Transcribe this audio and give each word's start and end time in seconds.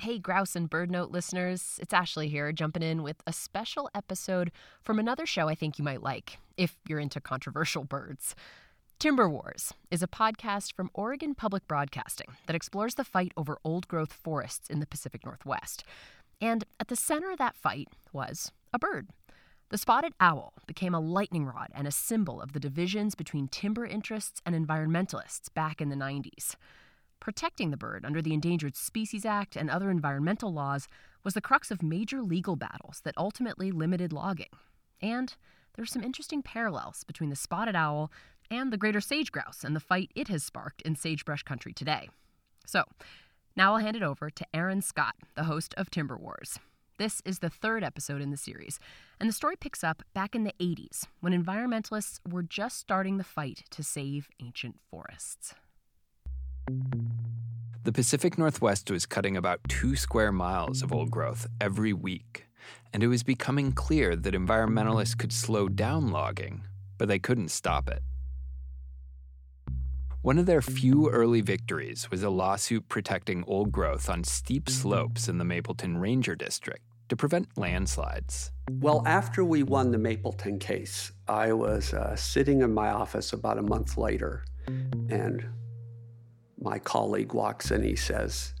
Hey, 0.00 0.18
Grouse 0.18 0.56
and 0.56 0.70
BirdNote 0.70 1.10
listeners, 1.10 1.78
it's 1.82 1.92
Ashley 1.92 2.28
here, 2.28 2.52
jumping 2.52 2.82
in 2.82 3.02
with 3.02 3.20
a 3.26 3.34
special 3.34 3.90
episode 3.94 4.50
from 4.82 4.98
another 4.98 5.26
show 5.26 5.46
I 5.46 5.54
think 5.54 5.78
you 5.78 5.84
might 5.84 6.02
like, 6.02 6.38
if 6.56 6.74
you're 6.88 6.98
into 6.98 7.20
controversial 7.20 7.84
birds. 7.84 8.34
Timber 8.98 9.28
Wars 9.28 9.74
is 9.90 10.02
a 10.02 10.08
podcast 10.08 10.72
from 10.72 10.88
Oregon 10.94 11.34
Public 11.34 11.68
Broadcasting 11.68 12.28
that 12.46 12.56
explores 12.56 12.94
the 12.94 13.04
fight 13.04 13.32
over 13.36 13.58
old 13.62 13.88
growth 13.88 14.14
forests 14.14 14.70
in 14.70 14.80
the 14.80 14.86
Pacific 14.86 15.22
Northwest. 15.22 15.84
And 16.40 16.64
at 16.80 16.88
the 16.88 16.96
center 16.96 17.30
of 17.30 17.36
that 17.36 17.54
fight 17.54 17.88
was 18.10 18.52
a 18.72 18.78
bird. 18.78 19.08
The 19.68 19.76
spotted 19.76 20.14
owl 20.18 20.54
became 20.66 20.94
a 20.94 21.00
lightning 21.00 21.44
rod 21.44 21.68
and 21.74 21.86
a 21.86 21.92
symbol 21.92 22.40
of 22.40 22.54
the 22.54 22.60
divisions 22.60 23.14
between 23.14 23.48
timber 23.48 23.84
interests 23.84 24.40
and 24.46 24.54
environmentalists 24.54 25.52
back 25.52 25.82
in 25.82 25.90
the 25.90 25.94
90s. 25.94 26.56
Protecting 27.20 27.70
the 27.70 27.76
bird 27.76 28.06
under 28.06 28.22
the 28.22 28.32
Endangered 28.32 28.74
Species 28.74 29.26
Act 29.26 29.54
and 29.54 29.68
other 29.68 29.90
environmental 29.90 30.54
laws 30.54 30.88
was 31.22 31.34
the 31.34 31.42
crux 31.42 31.70
of 31.70 31.82
major 31.82 32.22
legal 32.22 32.56
battles 32.56 33.02
that 33.04 33.14
ultimately 33.18 33.70
limited 33.70 34.10
logging. 34.10 34.48
And 35.02 35.34
there 35.74 35.82
are 35.82 35.86
some 35.86 36.02
interesting 36.02 36.42
parallels 36.42 37.04
between 37.04 37.28
the 37.28 37.36
spotted 37.36 37.76
owl 37.76 38.10
and 38.50 38.72
the 38.72 38.78
greater 38.78 39.02
sage 39.02 39.30
grouse 39.30 39.62
and 39.62 39.76
the 39.76 39.80
fight 39.80 40.10
it 40.14 40.28
has 40.28 40.42
sparked 40.42 40.80
in 40.80 40.96
sagebrush 40.96 41.42
country 41.42 41.74
today. 41.74 42.08
So, 42.64 42.84
now 43.54 43.74
I'll 43.74 43.82
hand 43.82 43.96
it 43.96 44.02
over 44.02 44.30
to 44.30 44.46
Aaron 44.54 44.80
Scott, 44.80 45.14
the 45.34 45.44
host 45.44 45.74
of 45.76 45.90
Timber 45.90 46.16
Wars. 46.16 46.58
This 46.96 47.20
is 47.26 47.40
the 47.40 47.50
third 47.50 47.84
episode 47.84 48.22
in 48.22 48.30
the 48.30 48.36
series, 48.38 48.80
and 49.18 49.28
the 49.28 49.34
story 49.34 49.56
picks 49.56 49.84
up 49.84 50.02
back 50.14 50.34
in 50.34 50.44
the 50.44 50.54
80s 50.58 51.06
when 51.20 51.32
environmentalists 51.34 52.20
were 52.30 52.42
just 52.42 52.78
starting 52.78 53.18
the 53.18 53.24
fight 53.24 53.64
to 53.70 53.82
save 53.82 54.28
ancient 54.42 54.76
forests. 54.90 55.54
The 57.84 57.92
Pacific 57.92 58.38
Northwest 58.38 58.90
was 58.90 59.06
cutting 59.06 59.36
about 59.36 59.60
two 59.68 59.96
square 59.96 60.32
miles 60.32 60.82
of 60.82 60.92
old 60.92 61.10
growth 61.10 61.46
every 61.60 61.92
week, 61.92 62.46
and 62.92 63.02
it 63.02 63.08
was 63.08 63.22
becoming 63.22 63.72
clear 63.72 64.14
that 64.14 64.34
environmentalists 64.34 65.16
could 65.16 65.32
slow 65.32 65.68
down 65.68 66.10
logging, 66.10 66.62
but 66.98 67.08
they 67.08 67.18
couldn't 67.18 67.48
stop 67.48 67.88
it. 67.88 68.02
One 70.22 70.38
of 70.38 70.44
their 70.44 70.60
few 70.60 71.08
early 71.08 71.40
victories 71.40 72.10
was 72.10 72.22
a 72.22 72.28
lawsuit 72.28 72.88
protecting 72.88 73.42
old 73.46 73.72
growth 73.72 74.10
on 74.10 74.22
steep 74.22 74.68
slopes 74.68 75.28
in 75.28 75.38
the 75.38 75.44
Mapleton 75.46 75.96
Ranger 75.96 76.36
District 76.36 76.84
to 77.08 77.16
prevent 77.16 77.48
landslides. 77.56 78.52
Well, 78.70 79.02
after 79.06 79.42
we 79.42 79.62
won 79.62 79.90
the 79.90 79.98
Mapleton 79.98 80.58
case, 80.58 81.10
I 81.26 81.54
was 81.54 81.94
uh, 81.94 82.14
sitting 82.16 82.60
in 82.60 82.74
my 82.74 82.90
office 82.90 83.32
about 83.32 83.56
a 83.56 83.62
month 83.62 83.96
later, 83.96 84.44
and 84.68 85.44
my 86.60 86.78
colleague 86.78 87.32
walks 87.32 87.70
in. 87.70 87.82
He 87.82 87.96
says, 87.96 88.54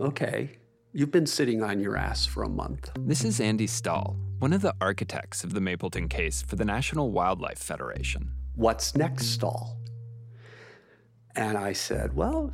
Okay, 0.00 0.58
you've 0.92 1.10
been 1.10 1.26
sitting 1.26 1.62
on 1.62 1.80
your 1.80 1.96
ass 1.96 2.24
for 2.24 2.42
a 2.42 2.48
month. 2.48 2.90
This 2.98 3.24
is 3.24 3.40
Andy 3.40 3.66
Stahl, 3.66 4.16
one 4.38 4.52
of 4.52 4.62
the 4.62 4.74
architects 4.80 5.44
of 5.44 5.52
the 5.52 5.60
Mapleton 5.60 6.08
case 6.08 6.42
for 6.42 6.56
the 6.56 6.64
National 6.64 7.10
Wildlife 7.10 7.58
Federation. 7.58 8.30
What's 8.54 8.94
next, 8.94 9.26
Stahl? 9.26 9.76
And 11.36 11.56
I 11.58 11.72
said, 11.72 12.14
Well, 12.14 12.52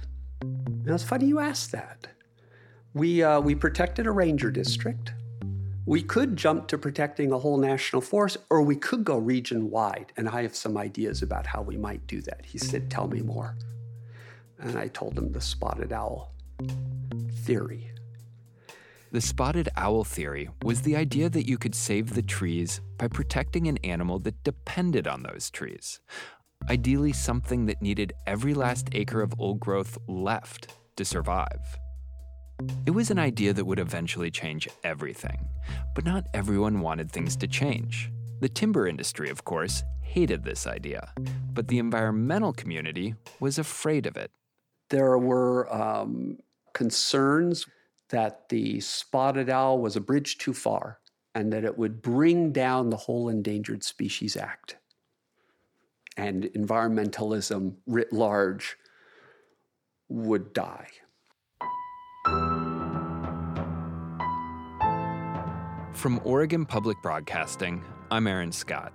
it's 0.85 1.05
funny 1.05 1.27
you 1.27 1.39
asked 1.39 1.73
that. 1.73 2.09
We, 2.93 3.23
uh, 3.23 3.41
we 3.41 3.55
protected 3.55 4.07
a 4.07 4.11
ranger 4.11 4.51
district. 4.51 5.15
We 5.87 6.03
could 6.03 6.37
jump 6.37 6.69
to 6.69 6.79
protecting 6.79 7.33
a 7.33 7.39
whole 7.39 7.59
national 7.59 8.01
forest, 8.01 8.39
or 8.49 8.63
we 8.63 8.77
could 8.77 9.05
go 9.05 9.19
region 9.19 9.71
wide. 9.71 10.13
And 10.17 10.29
I 10.29 10.43
have 10.43 10.57
some 10.57 10.79
ideas 10.79 11.21
about 11.21 11.47
how 11.47 11.61
we 11.61 11.77
might 11.77 12.07
do 12.07 12.23
that. 12.23 12.47
He 12.47 12.59
said, 12.59 12.91
Tell 12.91 13.07
me 13.07 13.21
more. 13.21 13.57
And 14.65 14.79
I 14.79 14.89
told 14.89 15.17
him 15.17 15.31
the 15.31 15.41
spotted 15.41 15.93
owl 15.93 16.33
theory. 17.45 17.91
The 19.13 19.21
spotted 19.21 19.69
owl 19.77 20.03
theory 20.03 20.49
was 20.63 20.83
the 20.83 20.97
idea 20.97 21.29
that 21.29 21.47
you 21.47 21.59
could 21.59 21.75
save 21.75 22.15
the 22.15 22.23
trees 22.23 22.81
by 22.99 23.07
protecting 23.07 23.69
an 23.69 23.77
animal 23.85 24.19
that 24.21 24.43
depended 24.43 25.07
on 25.07 25.23
those 25.23 25.51
trees. 25.51 26.01
Ideally, 26.69 27.13
something 27.13 27.67
that 27.67 27.83
needed 27.83 28.15
every 28.27 28.55
last 28.55 28.89
acre 28.93 29.21
of 29.21 29.39
old 29.39 29.61
growth 29.61 29.99
left 30.09 30.75
to 30.97 31.05
survive. 31.05 31.79
It 32.87 32.93
was 32.93 33.11
an 33.11 33.19
idea 33.19 33.53
that 33.53 33.67
would 33.67 33.79
eventually 33.79 34.31
change 34.31 34.69
everything, 34.83 35.47
but 35.95 36.05
not 36.05 36.27
everyone 36.33 36.81
wanted 36.81 37.13
things 37.13 37.37
to 37.37 37.47
change. 37.47 38.11
The 38.41 38.49
timber 38.49 38.89
industry, 38.89 39.29
of 39.29 39.45
course, 39.45 39.83
hated 40.01 40.43
this 40.43 40.67
idea, 40.67 41.13
but 41.53 41.69
the 41.69 41.79
environmental 41.79 42.53
community 42.53 43.15
was 43.41 43.59
afraid 43.59 44.07
of 44.07 44.17
it. 44.17 44.31
There 44.91 45.19
were 45.19 45.73
um, 45.75 46.39
concerns 46.73 47.67
that 48.11 48.49
the 48.49 48.81
spotted 48.81 49.49
owl 49.49 49.79
was 49.79 49.97
a 49.97 50.01
bridge 50.01 50.39
too 50.39 50.55
far 50.55 51.01
and 51.35 51.53
that 51.53 51.65
it 51.65 51.77
would 51.77 52.01
bring 52.01 52.53
down 52.53 52.91
the 52.91 52.97
whole 52.97 53.29
Endangered 53.29 53.83
Species 53.83 54.37
Act. 54.37 54.77
And 56.17 56.45
environmentalism 56.45 57.75
writ 57.87 58.13
large 58.13 58.77
would 60.09 60.53
die. 60.53 60.87
From 65.93 66.21
Oregon 66.25 66.67
Public 66.67 67.01
Broadcasting, 67.03 67.83
I'm 68.11 68.27
Aaron 68.27 68.53
Scott. 68.53 68.93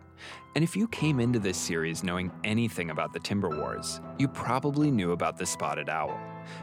And 0.56 0.64
if 0.64 0.76
you 0.76 0.88
came 0.88 1.20
into 1.20 1.40
this 1.40 1.58
series 1.58 2.04
knowing 2.04 2.32
anything 2.44 2.90
about 2.90 3.14
the 3.14 3.20
Timber 3.20 3.50
Wars, 3.50 4.02
you 4.18 4.28
probably 4.28 4.92
knew 4.92 5.12
about 5.12 5.38
the 5.38 5.46
spotted 5.46 5.90
owl, 5.90 6.20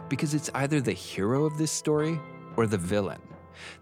because 0.08 0.34
it's 0.34 0.50
either 0.54 0.80
the 0.80 0.92
hero 0.92 1.44
of 1.44 1.56
this 1.56 1.72
story 1.72 2.20
or 2.56 2.66
the 2.66 2.78
villain, 2.78 3.20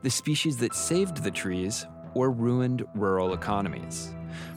the 0.03 0.11
species 0.11 0.57
that 0.59 0.75
saved 0.75 1.23
the 1.23 1.31
trees 1.31 1.87
or 2.15 2.31
ruined 2.31 2.85
rural 2.95 3.33
economies. 3.33 4.15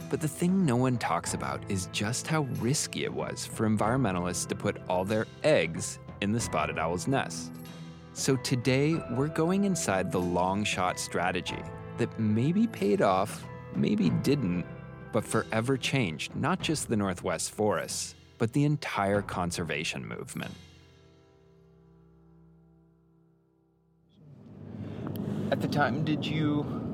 But 0.09 0.21
the 0.21 0.27
thing 0.27 0.65
no 0.65 0.75
one 0.75 0.97
talks 0.97 1.33
about 1.33 1.61
is 1.69 1.89
just 1.91 2.27
how 2.27 2.43
risky 2.59 3.03
it 3.03 3.13
was 3.13 3.45
for 3.45 3.67
environmentalists 3.67 4.47
to 4.47 4.55
put 4.55 4.77
all 4.87 5.03
their 5.03 5.27
eggs 5.43 5.99
in 6.21 6.31
the 6.31 6.39
spotted 6.39 6.77
owl's 6.77 7.07
nest. 7.07 7.51
So 8.13 8.35
today, 8.37 8.95
we're 9.11 9.27
going 9.27 9.65
inside 9.65 10.11
the 10.11 10.19
long 10.19 10.63
shot 10.63 10.99
strategy 10.99 11.61
that 11.97 12.19
maybe 12.19 12.67
paid 12.67 13.01
off, 13.01 13.43
maybe 13.75 14.09
didn't, 14.09 14.65
but 15.11 15.25
forever 15.25 15.77
changed 15.77 16.35
not 16.35 16.61
just 16.61 16.89
the 16.89 16.95
Northwest 16.95 17.51
forests, 17.51 18.15
but 18.37 18.53
the 18.53 18.63
entire 18.63 19.21
conservation 19.21 20.07
movement. 20.07 20.53
At 25.51 25.61
the 25.61 25.67
time, 25.67 26.03
did 26.03 26.25
you 26.25 26.86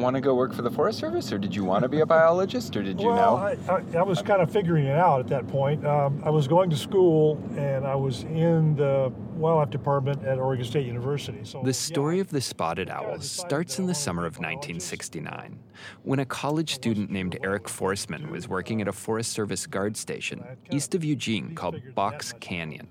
want 0.00 0.16
to 0.16 0.20
go 0.20 0.34
work 0.34 0.52
for 0.52 0.62
the 0.62 0.70
Forest 0.70 0.98
Service, 0.98 1.32
or 1.32 1.38
did 1.38 1.54
you 1.54 1.64
want 1.64 1.82
to 1.82 1.88
be 1.88 2.00
a 2.00 2.06
biologist, 2.06 2.76
or 2.76 2.82
did 2.82 3.00
you 3.00 3.08
well, 3.08 3.38
know? 3.38 3.72
I, 3.72 3.76
I, 3.76 3.98
I 3.98 4.02
was 4.02 4.22
kind 4.22 4.42
of 4.42 4.50
figuring 4.50 4.86
it 4.86 4.96
out 4.96 5.20
at 5.20 5.28
that 5.28 5.46
point. 5.48 5.86
Um, 5.86 6.22
I 6.24 6.30
was 6.30 6.48
going 6.48 6.70
to 6.70 6.76
school, 6.76 7.42
and 7.56 7.86
I 7.86 7.94
was 7.94 8.22
in 8.24 8.76
the 8.76 9.12
wildlife 9.34 9.70
department 9.70 10.24
at 10.24 10.38
Oregon 10.38 10.64
State 10.64 10.86
University. 10.86 11.40
So 11.44 11.62
The 11.62 11.72
story 11.72 12.16
yeah, 12.16 12.22
of 12.22 12.30
the 12.30 12.40
spotted 12.40 12.90
owls 12.90 13.30
starts 13.30 13.78
in 13.78 13.86
the 13.86 13.94
summer 13.94 14.22
of 14.22 14.34
1969, 14.34 15.58
when 16.02 16.18
a 16.18 16.24
college 16.24 16.74
student 16.74 17.10
named 17.10 17.38
Eric 17.42 17.64
Forsman 17.64 18.30
was 18.30 18.48
working 18.48 18.80
at 18.80 18.88
a 18.88 18.92
Forest 18.92 19.32
Service 19.32 19.66
guard 19.66 19.96
station 19.96 20.44
east 20.70 20.94
of 20.94 21.04
Eugene 21.04 21.54
called 21.54 21.80
Box 21.94 22.34
Canyon. 22.40 22.88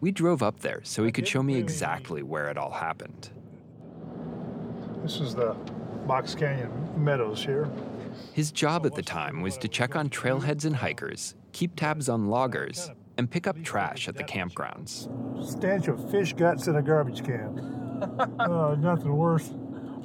We 0.00 0.12
drove 0.12 0.42
up 0.42 0.60
there 0.60 0.80
so 0.84 1.04
he 1.04 1.12
could 1.12 1.26
show 1.26 1.42
me 1.42 1.56
exactly 1.56 2.22
where 2.22 2.48
it 2.48 2.58
all 2.58 2.70
happened. 2.70 3.30
This 5.02 5.20
is 5.20 5.34
the 5.34 5.56
Box 6.06 6.34
Canyon 6.34 6.70
Meadows 6.96 7.44
here. 7.44 7.68
His 8.32 8.52
job 8.52 8.86
at 8.86 8.94
the 8.94 9.02
time 9.02 9.42
was 9.42 9.56
to 9.58 9.68
check 9.68 9.96
on 9.96 10.08
trailheads 10.08 10.64
and 10.64 10.76
hikers, 10.76 11.34
keep 11.52 11.74
tabs 11.76 12.08
on 12.08 12.28
loggers, 12.28 12.90
and 13.18 13.30
pick 13.30 13.46
up 13.46 13.62
trash 13.62 14.08
at 14.08 14.16
the 14.16 14.24
campgrounds. 14.24 15.08
Stench 15.44 15.88
of 15.88 16.10
fish 16.10 16.32
guts 16.34 16.66
in 16.66 16.76
a 16.76 16.82
garbage 16.82 17.24
can. 17.24 17.58
uh, 18.38 18.74
nothing 18.78 19.14
worse. 19.16 19.48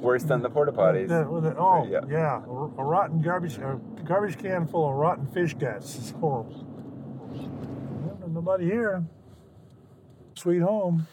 Worse 0.00 0.24
than 0.24 0.42
the 0.42 0.50
porta 0.50 0.72
potties. 0.72 1.08
That- 1.08 1.30
that- 1.42 1.56
oh, 1.58 1.86
Yeah. 1.88 2.00
yeah. 2.08 2.42
A, 2.44 2.50
a 2.50 2.84
rotten 2.84 3.22
garbage, 3.22 3.56
a 3.58 3.78
garbage 4.04 4.36
can 4.38 4.66
full 4.66 4.88
of 4.90 4.96
rotten 4.96 5.26
fish 5.26 5.54
guts. 5.54 5.96
It's 5.96 6.10
horrible. 6.10 6.66
Nobody 8.28 8.64
here. 8.64 9.04
Sweet 10.34 10.60
home. 10.60 11.06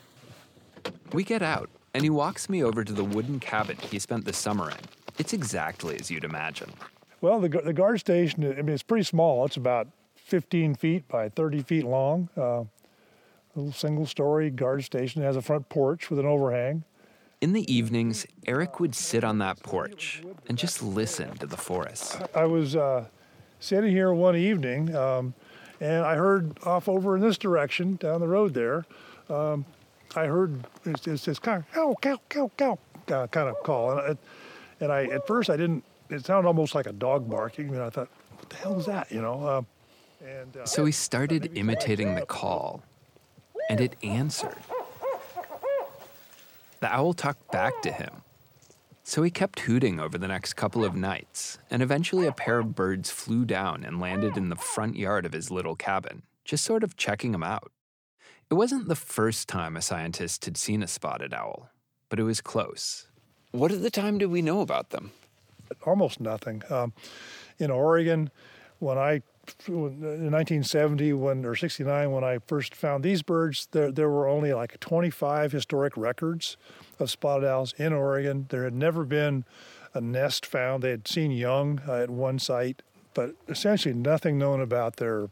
We 1.12 1.24
get 1.24 1.42
out, 1.42 1.70
and 1.94 2.04
he 2.04 2.10
walks 2.10 2.50
me 2.50 2.64
over 2.64 2.84
to 2.84 2.94
the 2.94 3.04
wooden 3.04 3.40
cabin 3.40 3.78
he 3.78 4.00
spent 4.00 4.26
the 4.26 4.34
summer 4.34 4.70
in. 4.70 4.78
It's 5.18 5.34
exactly 5.34 6.00
as 6.00 6.10
you'd 6.10 6.24
imagine. 6.24 6.72
Well, 7.22 7.40
the, 7.40 7.50
the 7.50 7.74
guard 7.74 8.00
station, 8.00 8.46
I 8.46 8.62
mean, 8.62 8.70
it's 8.70 8.84
pretty 8.84 9.04
small. 9.04 9.46
It's 9.46 9.58
about 9.58 9.88
15 10.16 10.76
feet 10.76 11.08
by 11.08 11.30
30 11.30 11.62
feet 11.64 11.84
long. 11.84 12.30
Uh, 12.38 12.64
little 13.56 13.74
single 13.74 14.06
story 14.06 14.50
guard 14.50 14.84
station. 14.84 15.22
It 15.22 15.26
has 15.26 15.36
a 15.36 15.42
front 15.42 15.68
porch 15.70 16.10
with 16.10 16.20
an 16.20 16.26
overhang. 16.26 16.84
In 17.42 17.54
the 17.54 17.72
evenings, 17.74 18.26
Eric 18.46 18.80
would 18.80 18.96
sit 18.96 19.24
on 19.24 19.38
that 19.40 19.62
porch 19.64 20.22
and 20.48 20.58
just 20.58 20.84
listen 20.84 21.38
to 21.38 21.46
the 21.46 21.58
forest. 21.58 22.22
I 22.36 22.46
was 22.46 22.76
uh, 22.76 23.06
sitting 23.60 23.92
here 23.92 24.14
one 24.14 24.36
evening 24.36 24.94
um, 24.96 25.34
and 25.80 26.04
I 26.04 26.16
heard 26.16 26.58
off 26.64 26.90
over 26.90 27.16
in 27.16 27.22
this 27.22 27.38
direction 27.38 27.96
down 27.96 28.20
the 28.20 28.28
road 28.28 28.54
there 28.54 28.86
um, 29.30 29.66
I 30.16 30.26
heard 30.26 30.66
it's, 30.86 31.08
it's 31.08 31.26
this 31.26 31.40
kind 31.40 31.64
of 31.64 31.72
cow, 31.72 31.96
cow, 32.02 32.20
cow, 32.30 32.52
cow 32.58 32.80
uh, 33.12 33.28
kind 33.28 33.50
of 33.50 33.62
call. 33.64 33.92
And, 33.92 34.00
I, 34.02 34.84
and 34.84 34.92
I, 34.92 35.06
at 35.06 35.28
first, 35.28 35.50
I 35.50 35.58
didn't, 35.58 35.84
it 36.10 36.26
sounded 36.26 36.48
almost 36.48 36.76
like 36.76 36.88
a 36.88 36.94
dog 36.94 37.30
barking. 37.30 37.70
And 37.70 37.82
I 37.82 37.90
thought, 37.90 38.10
what 38.38 38.50
the 38.50 38.56
hell 38.56 38.80
is 38.80 38.86
that, 38.86 39.12
you 39.12 39.22
know? 39.22 39.44
Uh, 39.44 39.62
and, 40.26 40.58
uh, 40.58 40.66
so 40.66 40.86
he 40.86 40.92
started 40.92 41.58
imitating 41.58 42.16
the 42.16 42.26
call, 42.26 42.84
and 43.70 43.80
it 43.80 43.96
answered. 44.04 44.58
The 46.82 46.94
owl 46.94 47.14
talked 47.14 47.52
back 47.52 47.82
to 47.84 47.92
him. 47.92 48.10
So 49.04 49.24
he 49.24 49.32
kept 49.32 49.62
hooting 49.62 50.00
over 50.00 50.18
the 50.18 50.28
next 50.28 50.54
couple 50.54 50.86
of 50.86 50.96
nights, 50.96 51.58
and 51.72 51.82
eventually 51.82 52.28
a 52.28 52.32
pair 52.32 52.60
of 52.60 52.76
birds 52.76 53.10
flew 53.10 53.44
down 53.44 53.84
and 53.84 54.00
landed 54.00 54.38
in 54.38 54.50
the 54.50 54.56
front 54.56 54.98
yard 54.98 55.26
of 55.26 55.34
his 55.34 55.50
little 55.50 55.76
cabin, 55.76 56.22
just 56.46 56.64
sort 56.64 56.84
of 56.84 56.96
checking 56.96 57.34
him 57.34 57.44
out. 57.44 57.72
It 58.50 58.56
wasn't 58.56 58.88
the 58.88 58.96
first 58.96 59.48
time 59.48 59.78
a 59.78 59.82
scientist 59.82 60.46
had 60.46 60.58
seen 60.58 60.82
a 60.82 60.88
spotted 60.88 61.34
owl, 61.34 61.70
but 62.10 62.20
it 62.20 62.24
was 62.24 62.42
close. 62.42 63.08
What 63.52 63.72
at 63.72 63.84
the 63.84 63.92
time 63.92 64.18
did 64.18 64.28
we 64.28 64.42
know 64.42 64.62
about 64.62 64.90
them? 64.90 65.12
Almost 65.86 66.20
nothing. 66.20 66.64
Um, 66.70 66.94
in 67.60 67.70
Oregon, 67.70 68.32
when 68.80 68.98
I 68.98 69.22
in 69.68 70.32
1970 70.32 71.14
when 71.14 71.44
or 71.44 71.56
69 71.56 72.12
when 72.12 72.24
I 72.24 72.40
first 72.46 72.76
found 72.76 73.04
these 73.04 73.22
birds, 73.22 73.68
there 73.72 73.92
there 73.92 74.10
were 74.10 74.28
only 74.28 74.54
like 74.54 74.80
25 74.80 75.52
historic 75.52 75.96
records 75.96 76.58
of 77.00 77.10
spotted 77.12 77.48
owls 77.48 77.74
in 77.74 77.94
Oregon. 77.94 78.48
There 78.50 78.64
had 78.64 78.74
never 78.74 79.06
been 79.06 79.46
a 79.94 80.02
nest 80.02 80.46
found. 80.46 80.84
They 80.84 80.92
had 80.92 81.08
seen 81.08 81.32
young 81.32 81.82
uh, 81.88 81.94
at 81.94 82.10
one 82.10 82.40
site, 82.40 82.82
but 83.14 83.36
essentially 83.48 83.94
nothing 83.94 84.38
known 84.38 84.62
about 84.62 84.98
their 84.98 85.30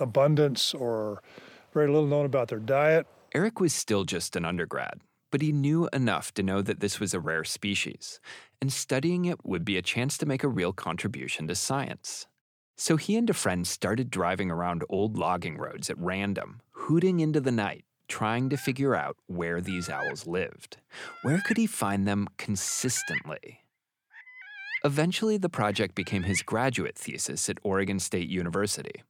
abundance 0.00 0.74
or 0.74 1.22
very 1.72 1.88
little 1.88 2.06
known 2.06 2.26
about 2.26 2.48
their 2.48 2.58
diet. 2.58 3.06
Eric 3.34 3.60
was 3.60 3.72
still 3.72 4.04
just 4.04 4.36
an 4.36 4.44
undergrad, 4.44 5.00
but 5.30 5.42
he 5.42 5.52
knew 5.52 5.88
enough 5.92 6.34
to 6.34 6.42
know 6.42 6.62
that 6.62 6.80
this 6.80 6.98
was 6.98 7.14
a 7.14 7.20
rare 7.20 7.44
species, 7.44 8.20
and 8.60 8.72
studying 8.72 9.24
it 9.24 9.44
would 9.44 9.64
be 9.64 9.76
a 9.76 9.82
chance 9.82 10.18
to 10.18 10.26
make 10.26 10.42
a 10.42 10.48
real 10.48 10.72
contribution 10.72 11.46
to 11.48 11.54
science. 11.54 12.26
So 12.76 12.96
he 12.96 13.16
and 13.16 13.28
a 13.28 13.34
friend 13.34 13.66
started 13.66 14.10
driving 14.10 14.50
around 14.50 14.84
old 14.88 15.18
logging 15.18 15.58
roads 15.58 15.90
at 15.90 15.98
random, 15.98 16.60
hooting 16.72 17.20
into 17.20 17.40
the 17.40 17.52
night, 17.52 17.84
trying 18.08 18.48
to 18.48 18.56
figure 18.56 18.96
out 18.96 19.16
where 19.26 19.60
these 19.60 19.88
owls 19.88 20.26
lived. 20.26 20.78
Where 21.22 21.40
could 21.46 21.58
he 21.58 21.66
find 21.66 22.08
them 22.08 22.26
consistently? 22.38 23.60
Eventually, 24.82 25.36
the 25.36 25.50
project 25.50 25.94
became 25.94 26.22
his 26.22 26.42
graduate 26.42 26.96
thesis 26.96 27.50
at 27.50 27.58
Oregon 27.62 28.00
State 28.00 28.30
University. 28.30 29.02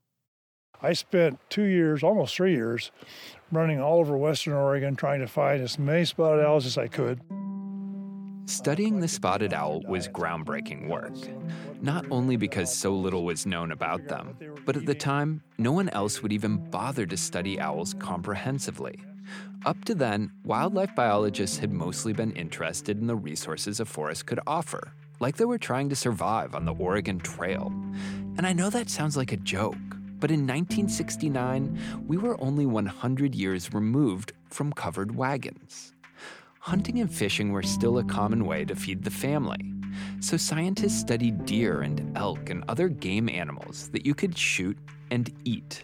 I 0.82 0.94
spent 0.94 1.38
two 1.50 1.64
years, 1.64 2.02
almost 2.02 2.34
three 2.34 2.52
years, 2.52 2.90
running 3.52 3.80
all 3.80 3.98
over 4.00 4.16
Western 4.16 4.54
Oregon 4.54 4.96
trying 4.96 5.20
to 5.20 5.26
find 5.26 5.62
as 5.62 5.78
many 5.78 6.04
spotted 6.04 6.44
owls 6.44 6.66
as 6.66 6.78
I 6.78 6.88
could. 6.88 7.20
Studying 8.46 8.98
the 8.98 9.06
spotted 9.06 9.52
owl 9.52 9.82
was 9.86 10.08
groundbreaking 10.08 10.88
work, 10.88 11.12
not 11.82 12.04
only 12.10 12.36
because 12.36 12.74
so 12.74 12.92
little 12.94 13.24
was 13.24 13.46
known 13.46 13.70
about 13.70 14.08
them, 14.08 14.36
but 14.64 14.76
at 14.76 14.86
the 14.86 14.94
time, 14.94 15.42
no 15.58 15.70
one 15.70 15.88
else 15.90 16.22
would 16.22 16.32
even 16.32 16.56
bother 16.70 17.06
to 17.06 17.16
study 17.16 17.60
owls 17.60 17.94
comprehensively. 17.94 18.98
Up 19.66 19.84
to 19.84 19.94
then, 19.94 20.32
wildlife 20.44 20.94
biologists 20.96 21.58
had 21.58 21.70
mostly 21.70 22.12
been 22.12 22.32
interested 22.32 22.98
in 22.98 23.06
the 23.06 23.14
resources 23.14 23.78
a 23.78 23.84
forest 23.84 24.26
could 24.26 24.40
offer, 24.46 24.94
like 25.20 25.36
they 25.36 25.44
were 25.44 25.58
trying 25.58 25.88
to 25.90 25.94
survive 25.94 26.54
on 26.54 26.64
the 26.64 26.74
Oregon 26.74 27.20
Trail. 27.20 27.72
And 28.36 28.46
I 28.46 28.52
know 28.52 28.70
that 28.70 28.90
sounds 28.90 29.16
like 29.16 29.32
a 29.32 29.36
joke, 29.36 29.76
but 30.20 30.31
in 30.31 30.46
1969, 30.46 32.05
we 32.06 32.17
were 32.17 32.40
only 32.40 32.67
100 32.67 33.34
years 33.34 33.72
removed 33.72 34.32
from 34.49 34.72
covered 34.72 35.17
wagons 35.17 35.94
hunting 36.61 37.00
and 37.00 37.12
fishing 37.12 37.52
were 37.52 37.62
still 37.62 37.99
a 37.99 38.05
common 38.05 38.44
way 38.44 38.64
to 38.64 38.76
feed 38.76 39.02
the 39.02 39.11
family. 39.11 39.72
So 40.20 40.37
scientists 40.37 41.00
studied 41.00 41.46
deer 41.46 41.81
and 41.81 42.17
elk 42.17 42.50
and 42.50 42.62
other 42.69 42.88
game 42.88 43.28
animals 43.28 43.88
that 43.90 44.06
you 44.06 44.14
could 44.14 44.37
shoot 44.37 44.78
and 45.11 45.32
eat. 45.44 45.82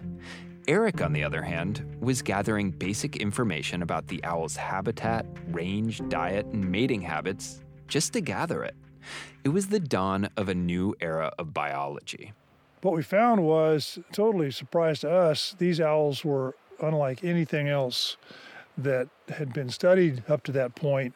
Eric, 0.68 1.00
on 1.00 1.12
the 1.12 1.24
other 1.24 1.42
hand, 1.42 1.96
was 2.00 2.22
gathering 2.22 2.70
basic 2.70 3.16
information 3.16 3.82
about 3.82 4.06
the 4.08 4.22
owl's 4.24 4.56
habitat, 4.56 5.26
range, 5.48 6.02
diet, 6.08 6.44
and 6.46 6.70
mating 6.70 7.00
habits 7.00 7.64
just 7.88 8.12
to 8.12 8.20
gather 8.20 8.62
it. 8.62 8.76
It 9.44 9.48
was 9.48 9.68
the 9.68 9.80
dawn 9.80 10.28
of 10.36 10.48
a 10.48 10.54
new 10.54 10.94
era 11.00 11.32
of 11.38 11.54
biology. 11.54 12.32
What 12.82 12.94
we 12.94 13.02
found 13.02 13.42
was 13.42 13.98
totally 14.12 14.50
surprise 14.50 15.00
to 15.00 15.10
us. 15.10 15.54
These 15.58 15.80
owls 15.80 16.24
were 16.24 16.54
unlike 16.80 17.24
anything 17.24 17.68
else 17.68 18.16
that 18.76 19.08
had 19.28 19.52
been 19.52 19.70
studied 19.70 20.22
up 20.28 20.42
to 20.44 20.52
that 20.52 20.74
point. 20.74 21.14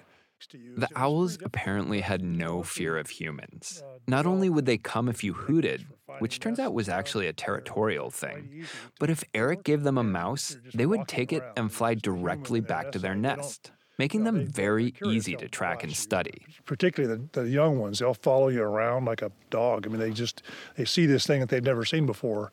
The 0.52 0.88
owls 0.96 1.36
apparently 1.44 2.00
had 2.00 2.22
no 2.22 2.62
fear 2.62 2.96
of 2.96 3.10
humans. 3.10 3.82
Not 4.08 4.24
only 4.24 4.48
would 4.48 4.64
they 4.64 4.78
come 4.78 5.06
if 5.06 5.22
you 5.22 5.34
hooted, 5.34 5.86
which 6.18 6.40
turns 6.40 6.58
out 6.58 6.72
was 6.72 6.88
actually 6.88 7.26
a 7.26 7.34
territorial 7.34 8.10
thing, 8.10 8.64
but 8.98 9.10
if 9.10 9.22
Eric 9.34 9.64
gave 9.64 9.82
them 9.82 9.98
a 9.98 10.02
mouse, 10.02 10.56
they 10.72 10.86
would 10.86 11.06
take 11.06 11.30
it 11.30 11.42
and 11.58 11.70
fly 11.70 11.94
directly 11.94 12.60
back 12.60 12.90
to 12.92 12.98
their 12.98 13.14
nest, 13.14 13.70
making 14.00 14.25
them 14.25 14.47
very 14.47 14.94
easy 15.05 15.37
to 15.37 15.47
track 15.47 15.85
and 15.85 15.94
study. 15.94 16.43
Particularly 16.64 17.20
the, 17.32 17.43
the 17.43 17.49
young 17.49 17.79
ones, 17.79 17.99
they'll 17.99 18.14
follow 18.14 18.49
you 18.49 18.62
around 18.62 19.05
like 19.05 19.20
a 19.20 19.31
dog. 19.50 19.87
I 19.87 19.91
mean, 19.91 20.00
they 20.00 20.11
just 20.11 20.43
they 20.76 20.87
see 20.87 21.05
this 21.05 21.26
thing 21.26 21.41
that 21.41 21.50
they've 21.50 21.62
never 21.62 21.85
seen 21.85 22.06
before, 22.06 22.50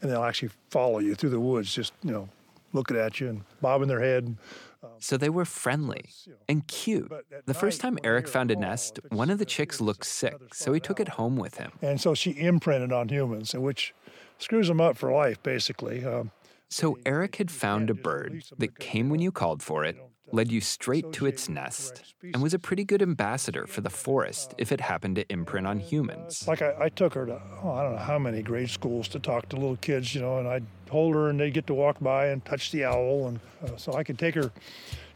and 0.00 0.10
they'll 0.10 0.24
actually 0.24 0.50
follow 0.68 0.98
you 0.98 1.14
through 1.14 1.30
the 1.30 1.40
woods, 1.40 1.74
just 1.74 1.94
you 2.04 2.12
know, 2.12 2.28
looking 2.74 2.98
at 2.98 3.18
you 3.18 3.28
and 3.28 3.44
bobbing 3.62 3.88
their 3.88 4.00
head. 4.00 4.36
So 4.98 5.16
they 5.16 5.30
were 5.30 5.46
friendly 5.46 6.04
and 6.48 6.66
cute. 6.66 7.10
The 7.46 7.54
first 7.54 7.80
time 7.80 7.98
Eric 8.04 8.28
found 8.28 8.50
a 8.50 8.56
nest, 8.56 9.00
one 9.08 9.30
of 9.30 9.38
the 9.38 9.44
chicks 9.46 9.80
looked 9.80 10.06
sick, 10.06 10.54
so 10.54 10.72
he 10.74 10.80
took 10.80 11.00
it 11.00 11.08
home 11.08 11.36
with 11.36 11.56
him. 11.56 11.72
And 11.80 12.00
so 12.00 12.14
she 12.14 12.30
imprinted 12.32 12.92
on 12.92 13.08
humans, 13.08 13.54
which 13.54 13.94
screws 14.38 14.68
them 14.68 14.80
up 14.80 14.96
for 14.96 15.10
life, 15.12 15.42
basically. 15.42 16.04
Um, 16.04 16.30
so 16.68 16.96
Eric 17.04 17.36
had 17.36 17.50
found 17.50 17.90
a 17.90 17.94
bird 17.94 18.44
that 18.58 18.78
came 18.78 19.10
when 19.10 19.20
you 19.20 19.32
called 19.32 19.62
for 19.62 19.84
it, 19.84 19.96
led 20.32 20.50
you 20.50 20.60
straight 20.60 21.12
to 21.12 21.26
its 21.26 21.48
nest, 21.48 22.14
and 22.22 22.42
was 22.42 22.54
a 22.54 22.58
pretty 22.58 22.84
good 22.84 23.02
ambassador 23.02 23.66
for 23.66 23.80
the 23.80 23.90
forest 23.90 24.54
if 24.58 24.72
it 24.72 24.80
happened 24.80 25.16
to 25.16 25.32
imprint 25.32 25.66
on 25.66 25.78
humans. 25.80 26.46
Like 26.46 26.62
I, 26.62 26.74
I 26.80 26.88
took 26.88 27.14
her 27.14 27.26
to, 27.26 27.40
oh, 27.62 27.72
I 27.72 27.82
don't 27.82 27.92
know 27.92 27.98
how 27.98 28.18
many 28.18 28.42
grade 28.42 28.70
schools 28.70 29.08
to 29.08 29.18
talk 29.18 29.48
to 29.50 29.56
little 29.56 29.76
kids, 29.76 30.14
you 30.14 30.20
know, 30.20 30.38
and 30.38 30.48
I'd 30.48 30.64
hold 30.90 31.14
her 31.14 31.28
and 31.28 31.40
they'd 31.40 31.54
get 31.54 31.66
to 31.68 31.74
walk 31.74 32.00
by 32.00 32.26
and 32.26 32.44
touch 32.44 32.70
the 32.70 32.84
owl. 32.84 33.28
And 33.28 33.40
uh, 33.64 33.76
so 33.76 33.94
I 33.94 34.04
could 34.04 34.18
take 34.18 34.34
her, 34.34 34.50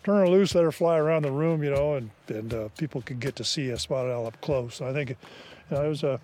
turn 0.02 0.18
her 0.18 0.28
loose, 0.28 0.54
let 0.54 0.64
her 0.64 0.72
fly 0.72 0.98
around 0.98 1.22
the 1.22 1.32
room, 1.32 1.62
you 1.62 1.70
know, 1.70 1.94
and, 1.94 2.10
and 2.28 2.54
uh, 2.54 2.68
people 2.78 3.02
could 3.02 3.20
get 3.20 3.36
to 3.36 3.44
see 3.44 3.70
a 3.70 3.78
spotted 3.78 4.12
owl 4.12 4.26
up 4.26 4.40
close. 4.40 4.80
I 4.80 4.92
think 4.92 5.10
you 5.10 5.16
know, 5.70 5.84
it 5.84 5.88
was 5.88 6.02
a 6.02 6.20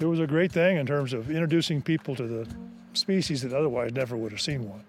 it 0.00 0.06
was 0.06 0.20
a 0.20 0.26
great 0.26 0.52
thing 0.52 0.76
in 0.76 0.86
terms 0.86 1.12
of 1.12 1.28
introducing 1.28 1.82
people 1.82 2.14
to 2.14 2.26
the 2.26 2.48
species 2.92 3.42
that 3.42 3.52
otherwise 3.52 3.92
never 3.92 4.16
would 4.16 4.32
have 4.32 4.40
seen 4.40 4.68
one. 4.68 4.84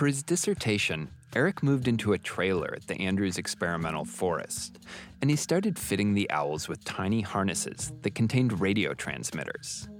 For 0.00 0.06
his 0.06 0.22
dissertation, 0.22 1.10
Eric 1.34 1.62
moved 1.62 1.86
into 1.86 2.14
a 2.14 2.18
trailer 2.18 2.72
at 2.74 2.86
the 2.86 2.98
Andrews 3.02 3.36
Experimental 3.36 4.06
Forest, 4.06 4.78
and 5.20 5.28
he 5.28 5.36
started 5.36 5.78
fitting 5.78 6.14
the 6.14 6.30
owls 6.30 6.68
with 6.68 6.86
tiny 6.86 7.20
harnesses 7.20 7.92
that 8.00 8.14
contained 8.14 8.62
radio 8.62 8.94
transmitters. 8.94 9.90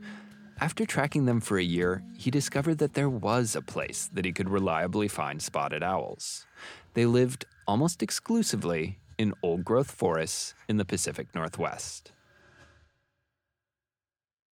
After 0.58 0.86
tracking 0.86 1.26
them 1.26 1.38
for 1.38 1.58
a 1.58 1.62
year, 1.62 2.02
he 2.16 2.30
discovered 2.30 2.78
that 2.78 2.94
there 2.94 3.10
was 3.10 3.54
a 3.54 3.60
place 3.60 4.08
that 4.14 4.24
he 4.24 4.32
could 4.32 4.48
reliably 4.48 5.06
find 5.06 5.42
spotted 5.42 5.82
owls. 5.82 6.46
They 6.94 7.04
lived 7.04 7.44
almost 7.68 8.02
exclusively 8.02 9.00
in 9.18 9.34
old 9.42 9.66
growth 9.66 9.90
forests 9.90 10.54
in 10.66 10.78
the 10.78 10.86
Pacific 10.86 11.34
Northwest. 11.34 12.12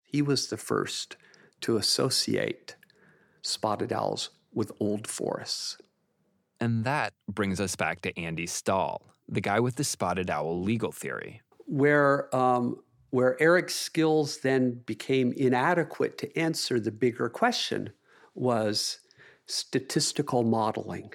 He 0.01 0.23
was 0.23 0.47
the 0.47 0.57
first 0.57 1.17
to 1.61 1.77
associate 1.77 2.77
spotted 3.43 3.93
owls 3.93 4.31
with 4.55 4.71
old 4.79 5.05
forests. 5.05 5.77
And 6.59 6.83
that 6.85 7.13
brings 7.27 7.59
us 7.59 7.75
back 7.75 8.01
to 8.01 8.17
Andy 8.17 8.47
Stahl, 8.47 9.01
the 9.27 9.41
guy 9.41 9.59
with 9.59 9.75
the 9.75 9.83
spotted 9.83 10.29
owl 10.29 10.61
legal 10.61 10.91
theory. 10.91 11.41
Where, 11.65 12.33
um, 12.35 12.77
where 13.09 13.41
Eric's 13.41 13.75
skills 13.75 14.39
then 14.39 14.81
became 14.85 15.33
inadequate 15.33 16.17
to 16.19 16.39
answer 16.39 16.79
the 16.79 16.91
bigger 16.91 17.29
question 17.29 17.91
was 18.33 18.99
statistical 19.45 20.43
modeling, 20.43 21.13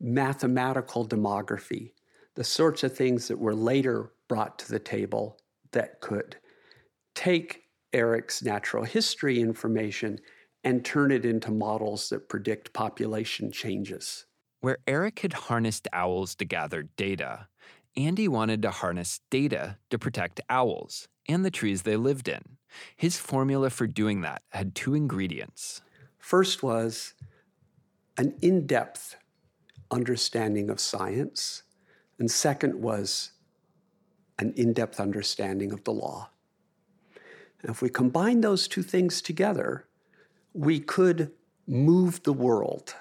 mathematical 0.00 1.06
demography, 1.06 1.92
the 2.34 2.44
sorts 2.44 2.84
of 2.84 2.96
things 2.96 3.28
that 3.28 3.38
were 3.38 3.54
later 3.54 4.12
brought 4.28 4.58
to 4.60 4.70
the 4.70 4.78
table 4.78 5.38
that 5.72 6.00
could 6.00 6.36
take 7.14 7.64
Eric's 7.92 8.42
natural 8.42 8.84
history 8.84 9.40
information 9.40 10.18
and 10.64 10.84
turn 10.84 11.10
it 11.10 11.24
into 11.24 11.50
models 11.50 12.08
that 12.08 12.28
predict 12.28 12.72
population 12.72 13.50
changes. 13.50 14.26
Where 14.60 14.78
Eric 14.86 15.20
had 15.20 15.32
harnessed 15.32 15.86
owls 15.92 16.34
to 16.36 16.44
gather 16.44 16.82
data, 16.96 17.48
Andy 17.96 18.28
wanted 18.28 18.62
to 18.62 18.70
harness 18.70 19.20
data 19.30 19.78
to 19.90 19.98
protect 19.98 20.40
owls 20.48 21.08
and 21.28 21.44
the 21.44 21.50
trees 21.50 21.82
they 21.82 21.96
lived 21.96 22.28
in. 22.28 22.42
His 22.96 23.16
formula 23.16 23.70
for 23.70 23.86
doing 23.86 24.20
that 24.22 24.42
had 24.50 24.74
two 24.74 24.94
ingredients. 24.94 25.80
First 26.18 26.62
was 26.62 27.14
an 28.16 28.34
in 28.42 28.66
depth 28.66 29.16
understanding 29.90 30.70
of 30.70 30.80
science, 30.80 31.62
and 32.18 32.30
second 32.30 32.74
was 32.80 33.32
an 34.38 34.52
in 34.56 34.72
depth 34.72 35.00
understanding 35.00 35.72
of 35.72 35.84
the 35.84 35.92
law. 35.92 36.30
And 37.62 37.70
if 37.70 37.82
we 37.82 37.88
combine 37.88 38.40
those 38.40 38.68
two 38.68 38.82
things 38.82 39.20
together, 39.20 39.87
we 40.58 40.80
could 40.80 41.30
move 41.68 42.20
the 42.24 42.32
world. 42.32 42.92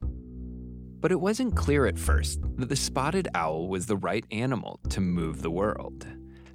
But 0.00 1.10
it 1.10 1.20
wasn't 1.20 1.56
clear 1.56 1.86
at 1.86 1.98
first 1.98 2.40
that 2.58 2.68
the 2.68 2.76
spotted 2.76 3.26
owl 3.34 3.66
was 3.66 3.86
the 3.86 3.96
right 3.96 4.24
animal 4.30 4.78
to 4.90 5.00
move 5.00 5.42
the 5.42 5.50
world. 5.50 6.06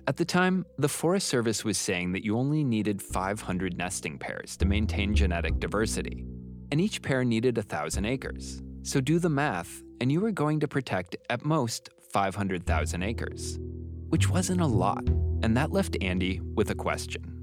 At 0.08 0.16
the 0.16 0.24
time, 0.24 0.66
the 0.78 0.88
Forest 0.88 1.28
Service 1.28 1.66
was 1.66 1.78
saying 1.78 2.14
that 2.14 2.24
you 2.24 2.38
only 2.38 2.64
needed 2.64 3.02
500 3.02 3.78
nesting 3.78 4.18
pairs 4.18 4.56
to 4.58 4.66
maintain 4.66 5.14
genetic 5.14 5.60
diversity, 5.60 6.24
and 6.72 6.80
each 6.80 7.02
pair 7.02 7.26
needed 7.26 7.58
1,000 7.58 8.06
acres. 8.06 8.62
So 8.84 9.02
do 9.02 9.20
the 9.20 9.28
math, 9.28 9.84
and 10.00 10.10
you 10.10 10.22
were 10.22 10.32
going 10.32 10.62
to 10.62 10.68
protect 10.70 11.18
at 11.30 11.44
most 11.44 11.90
500,000 12.14 13.04
acres, 13.04 13.60
which 14.08 14.30
wasn't 14.30 14.62
a 14.62 14.66
lot, 14.66 15.06
and 15.44 15.58
that 15.58 15.74
left 15.74 15.98
Andy 16.00 16.40
with 16.56 16.70
a 16.70 16.76
question. 16.76 17.37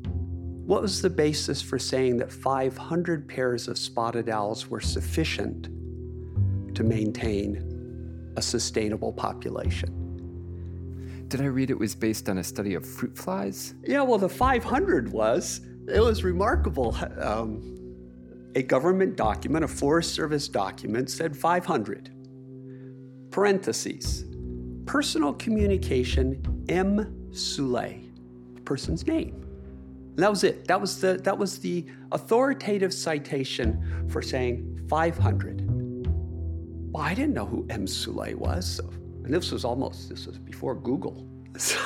What 0.66 0.80
was 0.80 1.02
the 1.02 1.10
basis 1.10 1.60
for 1.60 1.78
saying 1.78 2.16
that 2.18 2.32
500 2.32 3.28
pairs 3.28 3.68
of 3.68 3.76
spotted 3.76 4.30
owls 4.30 4.68
were 4.68 4.80
sufficient 4.80 5.64
to 6.74 6.82
maintain 6.82 8.32
a 8.36 8.42
sustainable 8.42 9.12
population? 9.12 10.00
Did 11.28 11.42
I 11.42 11.46
read 11.46 11.70
it 11.70 11.78
was 11.78 11.94
based 11.94 12.30
on 12.30 12.38
a 12.38 12.44
study 12.44 12.72
of 12.74 12.86
fruit 12.86 13.16
flies? 13.18 13.74
Yeah, 13.84 14.02
well, 14.02 14.16
the 14.16 14.28
500 14.28 15.12
was. 15.12 15.60
It 15.86 16.00
was 16.00 16.24
remarkable. 16.24 16.96
Um, 17.20 17.74
a 18.54 18.62
government 18.62 19.16
document, 19.16 19.64
a 19.64 19.68
Forest 19.68 20.14
Service 20.14 20.48
document, 20.48 21.10
said 21.10 21.36
500. 21.36 22.10
Parentheses. 23.30 24.24
Personal 24.86 25.34
communication 25.34 26.64
M. 26.70 27.28
Soule, 27.32 28.00
the 28.54 28.60
person's 28.62 29.06
name. 29.06 29.43
And 30.14 30.22
that 30.22 30.30
was 30.30 30.44
it. 30.44 30.66
That 30.68 30.80
was 30.80 31.00
the 31.00 31.14
that 31.18 31.36
was 31.36 31.58
the 31.58 31.86
authoritative 32.12 32.94
citation 32.94 34.08
for 34.08 34.22
saying 34.22 34.86
500. 34.88 35.64
Well, 36.92 37.02
I 37.02 37.14
didn't 37.14 37.34
know 37.34 37.46
who 37.46 37.66
M. 37.68 37.86
Soule 37.86 38.36
was. 38.36 38.76
So 38.76 38.88
and 39.24 39.32
this 39.32 39.50
was 39.50 39.64
almost, 39.64 40.10
this 40.10 40.26
was 40.26 40.38
before 40.38 40.74
Google. 40.74 41.26
So 41.56 41.78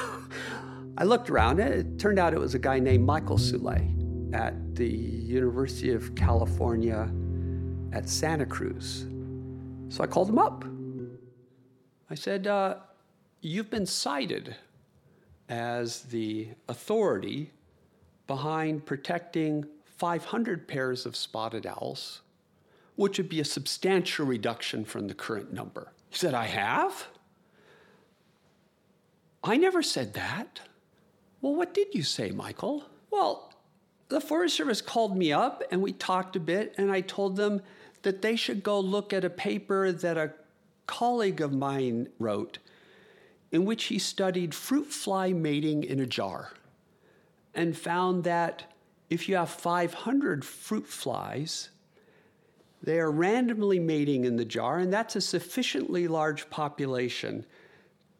I 0.97 1.05
looked 1.05 1.31
around 1.31 1.61
and 1.61 1.73
it 1.73 1.99
turned 2.01 2.19
out 2.19 2.33
it 2.35 2.41
was 2.41 2.55
a 2.57 2.59
guy 2.59 2.81
named 2.81 3.05
Michael 3.05 3.39
Soule 3.39 3.79
at 4.33 4.75
the 4.75 4.89
University 4.89 5.93
of 5.93 6.15
California 6.17 7.09
at 7.93 8.09
Santa 8.09 8.47
Cruz. 8.47 9.07
So 9.91 10.03
I 10.03 10.07
called 10.07 10.31
him 10.31 10.39
up. 10.39 10.65
I 12.11 12.15
said, 12.15 12.47
uh, 12.49 12.77
You've 13.41 13.71
been 13.71 13.87
cited 13.87 14.57
as 15.49 16.03
the 16.03 16.49
authority 16.69 17.53
behind 18.29 18.87
protecting 18.87 19.67
500 19.97 20.69
pairs 20.69 21.05
of 21.05 21.17
spotted 21.17 21.67
owls, 21.67 22.21
which 22.95 23.19
would 23.19 23.29
be 23.29 23.41
a 23.41 23.45
substantial 23.45 24.25
reduction 24.25 24.85
from 24.85 25.09
the 25.09 25.15
current 25.15 25.53
number. 25.53 25.93
He 26.11 26.19
said, 26.19 26.35
I 26.35 26.45
have? 26.45 27.09
I 29.43 29.57
never 29.57 29.83
said 29.83 30.15
that. 30.15 30.61
Well, 31.41 31.57
what 31.57 31.75
did 31.75 31.95
you 31.95 32.05
say, 32.05 32.31
Michael? 32.31 32.85
Well, 33.11 33.53
the 34.09 34.21
Forest 34.21 34.57
Service 34.57 34.81
called 34.81 35.17
me 35.17 35.33
up 35.33 35.63
and 35.73 35.83
we 35.83 35.93
talked 35.93 36.37
a 36.37 36.41
bit, 36.41 36.75
and 36.79 36.93
I 36.93 37.01
told 37.01 37.37
them 37.37 37.63
that 38.03 38.23
they 38.23 38.37
should 38.37 38.63
go 38.63 38.79
look 38.79 39.13
at 39.13 39.25
a 39.25 39.31
paper 39.31 39.91
that 39.91 40.17
a 40.17 40.33
colleague 40.87 41.41
of 41.41 41.53
mine 41.53 42.09
wrote 42.19 42.59
in 43.51 43.65
which 43.65 43.85
he 43.85 43.99
studied 43.99 44.55
fruit 44.55 44.87
fly 44.87 45.33
mating 45.33 45.83
in 45.83 46.01
a 46.01 46.07
jar 46.07 46.53
and 47.55 47.77
found 47.77 48.25
that 48.25 48.73
if 49.11 49.29
you 49.29 49.37
have 49.37 49.51
500 49.51 50.45
fruit 50.45 50.87
flies, 50.87 51.71
they 52.83 52.99
are 52.99 53.11
randomly 53.11 53.79
mating 53.79 54.25
in 54.25 54.37
the 54.37 54.45
jar, 54.45 54.79
and 54.79 54.93
that's 54.93 55.17
a 55.17 55.21
sufficiently 55.21 56.07
large 56.07 56.49
population 56.51 57.45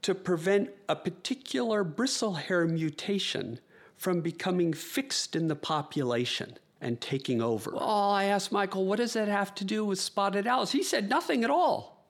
to 0.03 0.15
prevent 0.15 0.71
a 0.89 0.97
particular 0.97 1.85
bristle 1.85 2.35
hair 2.35 2.67
mutation 2.67 3.61
from 3.97 4.21
becoming 4.21 4.73
fixed 4.73 5.35
in 5.35 5.49
the 5.49 5.57
population 5.57 6.57
and 6.81 7.01
taking 7.01 7.43
over. 7.43 7.73
Well, 7.73 8.11
I 8.11 8.25
asked 8.25 8.53
Michael, 8.53 8.87
what 8.87 8.99
does 8.99 9.13
that 9.15 9.29
have 9.29 9.55
to 9.57 9.65
do 9.65 9.85
with 9.85 10.01
spotted 10.01 10.47
owls? 10.47 10.73
He 10.73 10.83
said 10.83 11.09
nothing 11.09 11.43
at 11.43 11.51
all. 11.51 12.07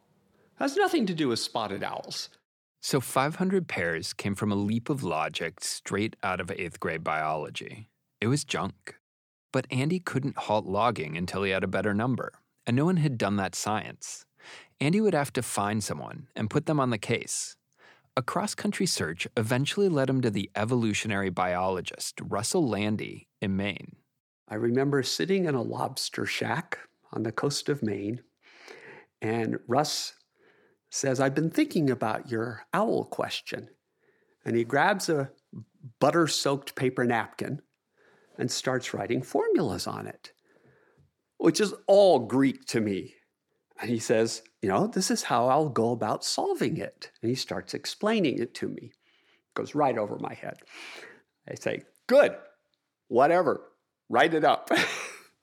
It 0.58 0.62
has 0.64 0.76
nothing 0.76 1.06
to 1.06 1.14
do 1.14 1.28
with 1.28 1.38
spotted 1.38 1.82
owls. 1.82 2.28
So 2.80 3.00
500 3.00 3.68
pairs 3.68 4.12
came 4.12 4.34
from 4.34 4.52
a 4.52 4.56
leap 4.56 4.88
of 4.88 5.02
logic 5.02 5.60
straight 5.60 6.16
out 6.22 6.40
of 6.40 6.50
eighth 6.50 6.80
grade 6.80 7.04
biology. 7.04 7.88
It 8.20 8.28
was 8.28 8.44
junk. 8.44 8.96
But 9.52 9.66
Andy 9.70 9.98
couldn't 9.98 10.36
halt 10.36 10.66
logging 10.66 11.16
until 11.16 11.42
he 11.42 11.50
had 11.50 11.64
a 11.64 11.68
better 11.68 11.94
number, 11.94 12.32
and 12.66 12.76
no 12.76 12.84
one 12.84 12.98
had 12.98 13.18
done 13.18 13.36
that 13.36 13.54
science. 13.54 14.26
Andy 14.80 15.00
would 15.00 15.14
have 15.14 15.32
to 15.32 15.42
find 15.42 15.82
someone 15.82 16.28
and 16.36 16.50
put 16.50 16.66
them 16.66 16.78
on 16.78 16.90
the 16.90 16.98
case, 16.98 17.56
a 18.18 18.22
cross 18.22 18.52
country 18.52 18.84
search 18.84 19.28
eventually 19.36 19.88
led 19.88 20.10
him 20.10 20.20
to 20.22 20.30
the 20.30 20.50
evolutionary 20.56 21.30
biologist 21.30 22.20
Russell 22.20 22.68
Lande 22.68 23.26
in 23.40 23.56
Maine. 23.56 23.94
I 24.48 24.56
remember 24.56 25.04
sitting 25.04 25.44
in 25.44 25.54
a 25.54 25.62
lobster 25.62 26.26
shack 26.26 26.80
on 27.12 27.22
the 27.22 27.30
coast 27.30 27.68
of 27.68 27.80
Maine, 27.80 28.24
and 29.22 29.60
Russ 29.68 30.14
says, 30.90 31.20
I've 31.20 31.34
been 31.34 31.50
thinking 31.50 31.90
about 31.90 32.30
your 32.30 32.64
owl 32.72 33.04
question. 33.04 33.68
And 34.44 34.56
he 34.56 34.64
grabs 34.64 35.08
a 35.08 35.30
butter 36.00 36.26
soaked 36.26 36.74
paper 36.74 37.04
napkin 37.04 37.60
and 38.38 38.50
starts 38.50 38.94
writing 38.94 39.22
formulas 39.22 39.86
on 39.86 40.06
it, 40.06 40.32
which 41.36 41.60
is 41.60 41.74
all 41.86 42.20
Greek 42.20 42.64
to 42.66 42.80
me. 42.80 43.14
And 43.80 43.90
he 43.90 43.98
says, 43.98 44.42
You 44.62 44.68
know, 44.68 44.86
this 44.86 45.10
is 45.10 45.24
how 45.24 45.48
I'll 45.48 45.68
go 45.68 45.90
about 45.90 46.24
solving 46.24 46.76
it. 46.78 47.10
And 47.22 47.28
he 47.28 47.34
starts 47.34 47.74
explaining 47.74 48.38
it 48.38 48.54
to 48.54 48.68
me. 48.68 48.92
It 48.92 49.54
goes 49.54 49.74
right 49.74 49.96
over 49.96 50.18
my 50.18 50.34
head. 50.34 50.58
I 51.48 51.54
say, 51.54 51.82
Good, 52.06 52.34
whatever, 53.08 53.70
write 54.08 54.34
it 54.34 54.44
up. 54.44 54.70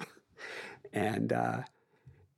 and, 0.94 1.32
uh, 1.32 1.62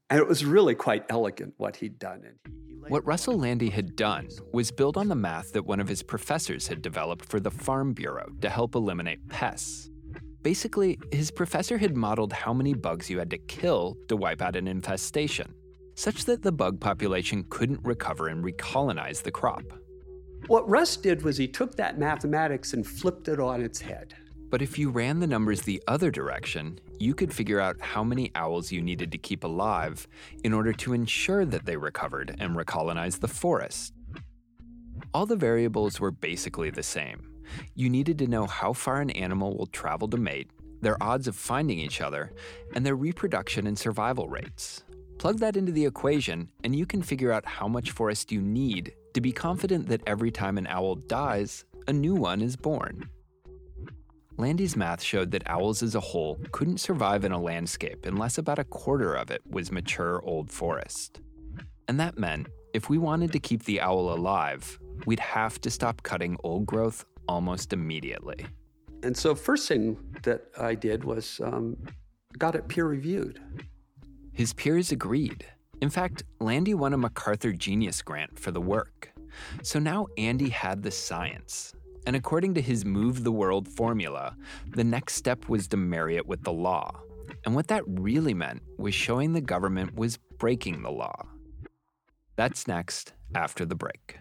and 0.09 0.19
it 0.19 0.27
was 0.27 0.45
really 0.45 0.75
quite 0.75 1.05
elegant 1.09 1.53
what 1.57 1.77
he'd 1.77 1.99
done. 1.99 2.23
And 2.25 2.55
he, 2.66 2.66
what 2.89 3.05
Russell 3.05 3.37
Lande 3.37 3.69
had 3.69 3.95
done 3.95 4.27
was 4.53 4.71
build 4.71 4.97
on 4.97 5.07
the 5.07 5.15
math 5.15 5.51
that 5.53 5.65
one 5.65 5.79
of 5.79 5.87
his 5.87 6.03
professors 6.03 6.67
had 6.67 6.81
developed 6.81 7.25
for 7.25 7.39
the 7.39 7.51
Farm 7.51 7.93
Bureau 7.93 8.27
to 8.41 8.49
help 8.49 8.75
eliminate 8.75 9.27
pests. 9.27 9.89
Basically, 10.41 10.97
his 11.11 11.29
professor 11.29 11.77
had 11.77 11.97
modeled 11.97 12.31
how 12.31 12.53
many 12.53 12.73
bugs 12.73 13.09
you 13.09 13.19
had 13.19 13.29
to 13.31 13.37
kill 13.37 13.97
to 14.07 14.15
wipe 14.15 14.41
out 14.41 14.55
an 14.55 14.67
infestation 14.67 15.53
such 15.95 16.25
that 16.25 16.43
the 16.43 16.51
bug 16.51 16.79
population 16.79 17.43
couldn't 17.49 17.83
recover 17.83 18.27
and 18.27 18.43
recolonize 18.43 19.21
the 19.23 19.31
crop. 19.31 19.63
What 20.45 20.69
Russ 20.69 20.95
did 20.95 21.23
was 21.23 21.37
he 21.37 21.47
took 21.47 21.75
that 21.75 21.97
mathematics 21.97 22.73
and 22.73 22.85
flipped 22.85 23.27
it 23.27 23.39
on 23.39 23.61
its 23.61 23.81
head. 23.81 24.13
But 24.49 24.61
if 24.61 24.79
you 24.79 24.89
ran 24.89 25.19
the 25.19 25.27
numbers 25.27 25.61
the 25.61 25.83
other 25.87 26.09
direction, 26.09 26.79
you 26.99 27.13
could 27.13 27.33
figure 27.33 27.59
out 27.59 27.81
how 27.81 28.03
many 28.03 28.31
owls 28.33 28.71
you 28.71 28.81
needed 28.81 29.11
to 29.11 29.17
keep 29.17 29.43
alive 29.43 30.07
in 30.43 30.53
order 30.53 30.71
to 30.73 30.93
ensure 30.93 31.43
that 31.45 31.65
they 31.65 31.75
recovered 31.75 32.35
and 32.39 32.55
recolonized 32.55 33.19
the 33.19 33.27
forest. 33.27 33.93
All 35.13 35.25
the 35.25 35.35
variables 35.35 35.99
were 35.99 36.11
basically 36.11 36.69
the 36.69 36.83
same. 36.83 37.27
You 37.75 37.89
needed 37.89 38.17
to 38.19 38.27
know 38.27 38.45
how 38.45 38.73
far 38.73 39.01
an 39.01 39.09
animal 39.11 39.57
will 39.57 39.67
travel 39.67 40.07
to 40.09 40.17
mate, 40.17 40.49
their 40.81 41.01
odds 41.01 41.27
of 41.27 41.35
finding 41.35 41.79
each 41.79 42.01
other, 42.01 42.31
and 42.73 42.85
their 42.85 42.95
reproduction 42.95 43.67
and 43.67 43.77
survival 43.77 44.29
rates. 44.29 44.83
Plug 45.17 45.39
that 45.39 45.57
into 45.57 45.71
the 45.71 45.85
equation, 45.85 46.49
and 46.63 46.75
you 46.75 46.85
can 46.85 47.01
figure 47.01 47.31
out 47.31 47.45
how 47.45 47.67
much 47.67 47.91
forest 47.91 48.31
you 48.31 48.41
need 48.41 48.93
to 49.13 49.21
be 49.21 49.31
confident 49.31 49.87
that 49.87 50.03
every 50.05 50.31
time 50.31 50.57
an 50.57 50.67
owl 50.67 50.95
dies, 50.95 51.65
a 51.87 51.93
new 51.93 52.13
one 52.13 52.41
is 52.41 52.55
born. 52.55 53.09
Lande's 54.37 54.75
math 54.75 55.01
showed 55.01 55.31
that 55.31 55.47
owls 55.47 55.81
as 55.81 55.95
a 55.95 55.99
whole 55.99 56.39
couldn't 56.51 56.77
survive 56.77 57.25
in 57.25 57.31
a 57.31 57.41
landscape 57.41 58.05
unless 58.05 58.37
about 58.37 58.59
a 58.59 58.63
quarter 58.63 59.15
of 59.15 59.31
it 59.31 59.41
was 59.49 59.71
mature 59.71 60.21
old 60.23 60.51
forest. 60.51 61.21
And 61.87 61.99
that 61.99 62.19
meant 62.19 62.47
if 62.73 62.89
we 62.89 62.99
wanted 62.99 63.31
to 63.31 63.39
keep 63.39 63.63
the 63.63 63.81
owl 63.81 64.13
alive, 64.13 64.77
we'd 65.05 65.19
have 65.19 65.59
to 65.61 65.71
stop 65.71 66.03
cutting 66.03 66.37
old 66.43 66.67
growth 66.67 67.05
almost 67.27 67.73
immediately. 67.73 68.45
And 69.03 69.15
so, 69.15 69.33
first 69.35 69.67
thing 69.67 69.97
that 70.23 70.45
I 70.59 70.75
did 70.75 71.03
was 71.03 71.41
um, 71.43 71.77
got 72.37 72.55
it 72.55 72.67
peer 72.67 72.85
reviewed. 72.85 73.39
His 74.33 74.53
peers 74.53 74.91
agreed. 74.91 75.45
In 75.81 75.89
fact, 75.89 76.23
Lande 76.39 76.73
won 76.75 76.93
a 76.93 76.97
MacArthur 76.97 77.53
Genius 77.53 78.01
Grant 78.01 78.37
for 78.39 78.51
the 78.51 78.61
work. 78.61 79.11
So 79.61 79.79
now 79.79 80.07
Andy 80.17 80.49
had 80.49 80.83
the 80.83 80.91
science. 80.91 81.73
And 82.07 82.15
according 82.15 82.53
to 82.53 82.61
his 82.61 82.85
Move 82.85 83.25
the 83.25 83.33
World 83.33 83.67
formula, 83.67 84.37
the 84.65 84.85
next 84.85 85.15
step 85.15 85.49
was 85.49 85.67
to 85.67 85.77
marry 85.77 86.15
it 86.15 86.25
with 86.25 86.41
the 86.41 86.53
law. 86.53 87.01
And 87.43 87.53
what 87.53 87.67
that 87.67 87.83
really 87.85 88.33
meant 88.33 88.61
was 88.77 88.95
showing 88.95 89.33
the 89.33 89.41
government 89.41 89.93
was 89.93 90.17
breaking 90.37 90.83
the 90.83 90.89
law. 90.89 91.27
That's 92.37 92.65
next 92.65 93.11
after 93.35 93.65
the 93.65 93.75
break. 93.75 94.19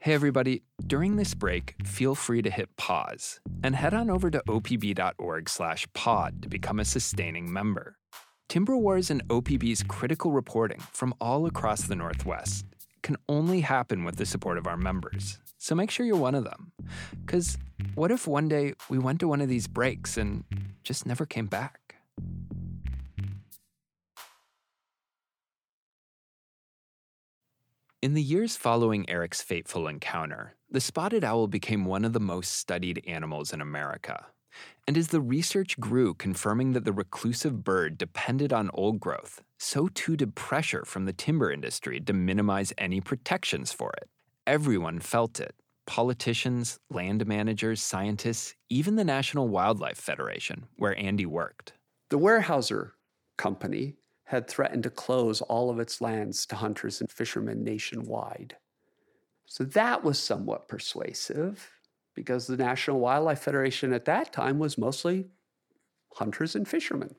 Hey 0.00 0.12
everybody, 0.12 0.62
during 0.86 1.16
this 1.16 1.32
break, 1.32 1.74
feel 1.86 2.14
free 2.14 2.42
to 2.42 2.50
hit 2.50 2.76
pause 2.76 3.40
and 3.62 3.74
head 3.74 3.94
on 3.94 4.10
over 4.10 4.30
to 4.30 4.42
opb.org 4.46 5.48
slash 5.48 5.86
pod 5.94 6.42
to 6.42 6.50
become 6.50 6.80
a 6.80 6.84
sustaining 6.84 7.50
member. 7.50 7.96
Timber 8.50 8.76
Wars 8.76 9.12
and 9.12 9.22
OPB's 9.28 9.84
critical 9.84 10.32
reporting 10.32 10.80
from 10.90 11.14
all 11.20 11.46
across 11.46 11.82
the 11.82 11.94
Northwest 11.94 12.66
can 13.00 13.16
only 13.28 13.60
happen 13.60 14.02
with 14.02 14.16
the 14.16 14.26
support 14.26 14.58
of 14.58 14.66
our 14.66 14.76
members. 14.76 15.38
So 15.56 15.76
make 15.76 15.88
sure 15.88 16.04
you're 16.04 16.16
one 16.16 16.34
of 16.34 16.42
them. 16.42 16.72
Cuz 17.26 17.58
what 17.94 18.10
if 18.10 18.26
one 18.26 18.48
day 18.48 18.74
we 18.88 18.98
went 18.98 19.20
to 19.20 19.28
one 19.28 19.40
of 19.40 19.48
these 19.48 19.68
breaks 19.68 20.16
and 20.16 20.42
just 20.82 21.06
never 21.06 21.26
came 21.26 21.46
back? 21.46 21.94
In 28.02 28.14
the 28.14 28.22
years 28.22 28.56
following 28.56 29.08
Eric's 29.08 29.42
fateful 29.42 29.86
encounter, 29.86 30.56
the 30.68 30.80
spotted 30.80 31.22
owl 31.22 31.46
became 31.46 31.84
one 31.84 32.04
of 32.04 32.12
the 32.14 32.18
most 32.18 32.54
studied 32.54 33.00
animals 33.06 33.52
in 33.52 33.60
America. 33.60 34.26
And 34.86 34.96
as 34.96 35.08
the 35.08 35.20
research 35.20 35.78
grew 35.78 36.14
confirming 36.14 36.72
that 36.72 36.84
the 36.84 36.92
reclusive 36.92 37.62
bird 37.62 37.98
depended 37.98 38.52
on 38.52 38.70
old 38.74 39.00
growth, 39.00 39.42
so 39.58 39.88
too 39.88 40.16
did 40.16 40.34
pressure 40.34 40.84
from 40.84 41.04
the 41.04 41.12
timber 41.12 41.52
industry 41.52 42.00
to 42.00 42.12
minimize 42.12 42.72
any 42.78 43.00
protections 43.00 43.72
for 43.72 43.92
it. 44.00 44.08
Everyone 44.46 44.98
felt 45.00 45.38
it 45.38 45.54
politicians, 45.86 46.78
land 46.88 47.26
managers, 47.26 47.82
scientists, 47.82 48.54
even 48.68 48.94
the 48.94 49.04
National 49.04 49.48
Wildlife 49.48 49.98
Federation, 49.98 50.66
where 50.76 50.96
Andy 50.96 51.26
worked. 51.26 51.72
The 52.10 52.18
Weyerhaeuser 52.18 52.92
Company 53.36 53.96
had 54.24 54.46
threatened 54.46 54.84
to 54.84 54.90
close 54.90 55.40
all 55.40 55.68
of 55.68 55.80
its 55.80 56.00
lands 56.00 56.46
to 56.46 56.54
hunters 56.54 57.00
and 57.00 57.10
fishermen 57.10 57.64
nationwide. 57.64 58.56
So 59.46 59.64
that 59.64 60.04
was 60.04 60.20
somewhat 60.20 60.68
persuasive 60.68 61.68
because 62.14 62.46
the 62.46 62.56
National 62.56 63.00
Wildlife 63.00 63.40
Federation 63.40 63.92
at 63.92 64.04
that 64.04 64.32
time 64.32 64.58
was 64.58 64.78
mostly 64.78 65.26
hunters 66.14 66.54
and 66.54 66.66
fishermen. 66.66 67.14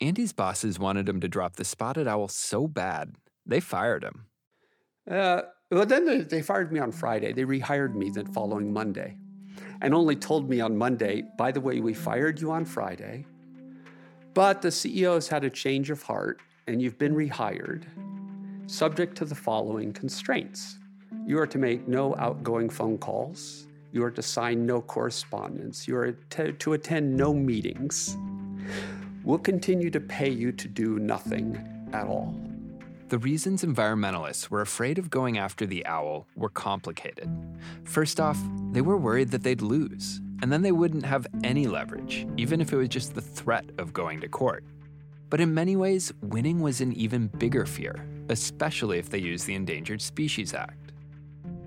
Andy's 0.00 0.32
bosses 0.32 0.78
wanted 0.78 1.08
him 1.08 1.20
to 1.20 1.28
drop 1.28 1.56
the 1.56 1.64
spotted 1.64 2.06
owl 2.06 2.28
so 2.28 2.66
bad, 2.66 3.14
they 3.46 3.60
fired 3.60 4.04
him. 4.04 4.26
Uh, 5.10 5.42
well, 5.70 5.86
then 5.86 6.04
they, 6.04 6.18
they 6.18 6.42
fired 6.42 6.72
me 6.72 6.80
on 6.80 6.92
Friday. 6.92 7.32
They 7.32 7.44
rehired 7.44 7.94
me 7.94 8.10
the 8.10 8.24
following 8.26 8.72
Monday 8.72 9.16
and 9.80 9.94
only 9.94 10.16
told 10.16 10.50
me 10.50 10.60
on 10.60 10.76
Monday, 10.76 11.22
by 11.38 11.52
the 11.52 11.60
way, 11.60 11.80
we 11.80 11.94
fired 11.94 12.40
you 12.40 12.50
on 12.50 12.64
Friday 12.64 13.24
but 14.36 14.60
the 14.60 14.68
CEO 14.68 15.14
has 15.14 15.28
had 15.28 15.44
a 15.44 15.50
change 15.50 15.88
of 15.88 16.02
heart 16.02 16.42
and 16.66 16.82
you've 16.82 16.98
been 16.98 17.14
rehired, 17.14 17.84
subject 18.66 19.16
to 19.16 19.24
the 19.24 19.34
following 19.34 19.94
constraints. 19.94 20.76
You 21.24 21.38
are 21.38 21.46
to 21.46 21.56
make 21.56 21.88
no 21.88 22.14
outgoing 22.16 22.68
phone 22.68 22.98
calls. 22.98 23.65
You 23.96 24.04
are 24.04 24.10
to 24.10 24.22
sign 24.22 24.66
no 24.66 24.82
correspondence. 24.82 25.88
You 25.88 25.96
are 25.96 26.12
to, 26.12 26.72
attend 26.74 27.16
no 27.16 27.32
meetings. 27.32 28.14
We'll 29.24 29.38
continue 29.38 29.88
to 29.88 30.00
pay 30.00 30.28
you 30.28 30.52
to 30.52 30.68
do 30.68 30.98
nothing 30.98 31.88
at 31.94 32.06
all. 32.06 32.38
The 33.08 33.16
reasons 33.16 33.64
environmentalists 33.64 34.50
were 34.50 34.60
afraid 34.60 34.98
of 34.98 35.08
going 35.08 35.38
after 35.38 35.64
the 35.64 35.86
owl 35.86 36.26
were 36.36 36.50
complicated. 36.50 37.30
First 37.84 38.20
off, 38.20 38.38
they 38.70 38.82
were 38.82 38.98
worried 38.98 39.30
that 39.30 39.42
they'd 39.42 39.62
lose, 39.62 40.20
and 40.42 40.52
then 40.52 40.60
they 40.60 40.72
wouldn't 40.72 41.06
have 41.06 41.26
any 41.42 41.66
leverage, 41.66 42.26
even 42.36 42.60
if 42.60 42.74
it 42.74 42.76
was 42.76 42.90
just 42.90 43.14
the 43.14 43.22
threat 43.22 43.64
of 43.78 43.94
going 43.94 44.20
to 44.20 44.28
court. 44.28 44.62
But 45.30 45.40
in 45.40 45.54
many 45.54 45.74
ways, 45.74 46.12
winning 46.20 46.60
was 46.60 46.82
an 46.82 46.92
even 46.92 47.28
bigger 47.28 47.64
fear, 47.64 48.06
especially 48.28 48.98
if 48.98 49.08
they 49.08 49.20
used 49.20 49.46
the 49.46 49.54
Endangered 49.54 50.02
Species 50.02 50.52
Act. 50.52 50.85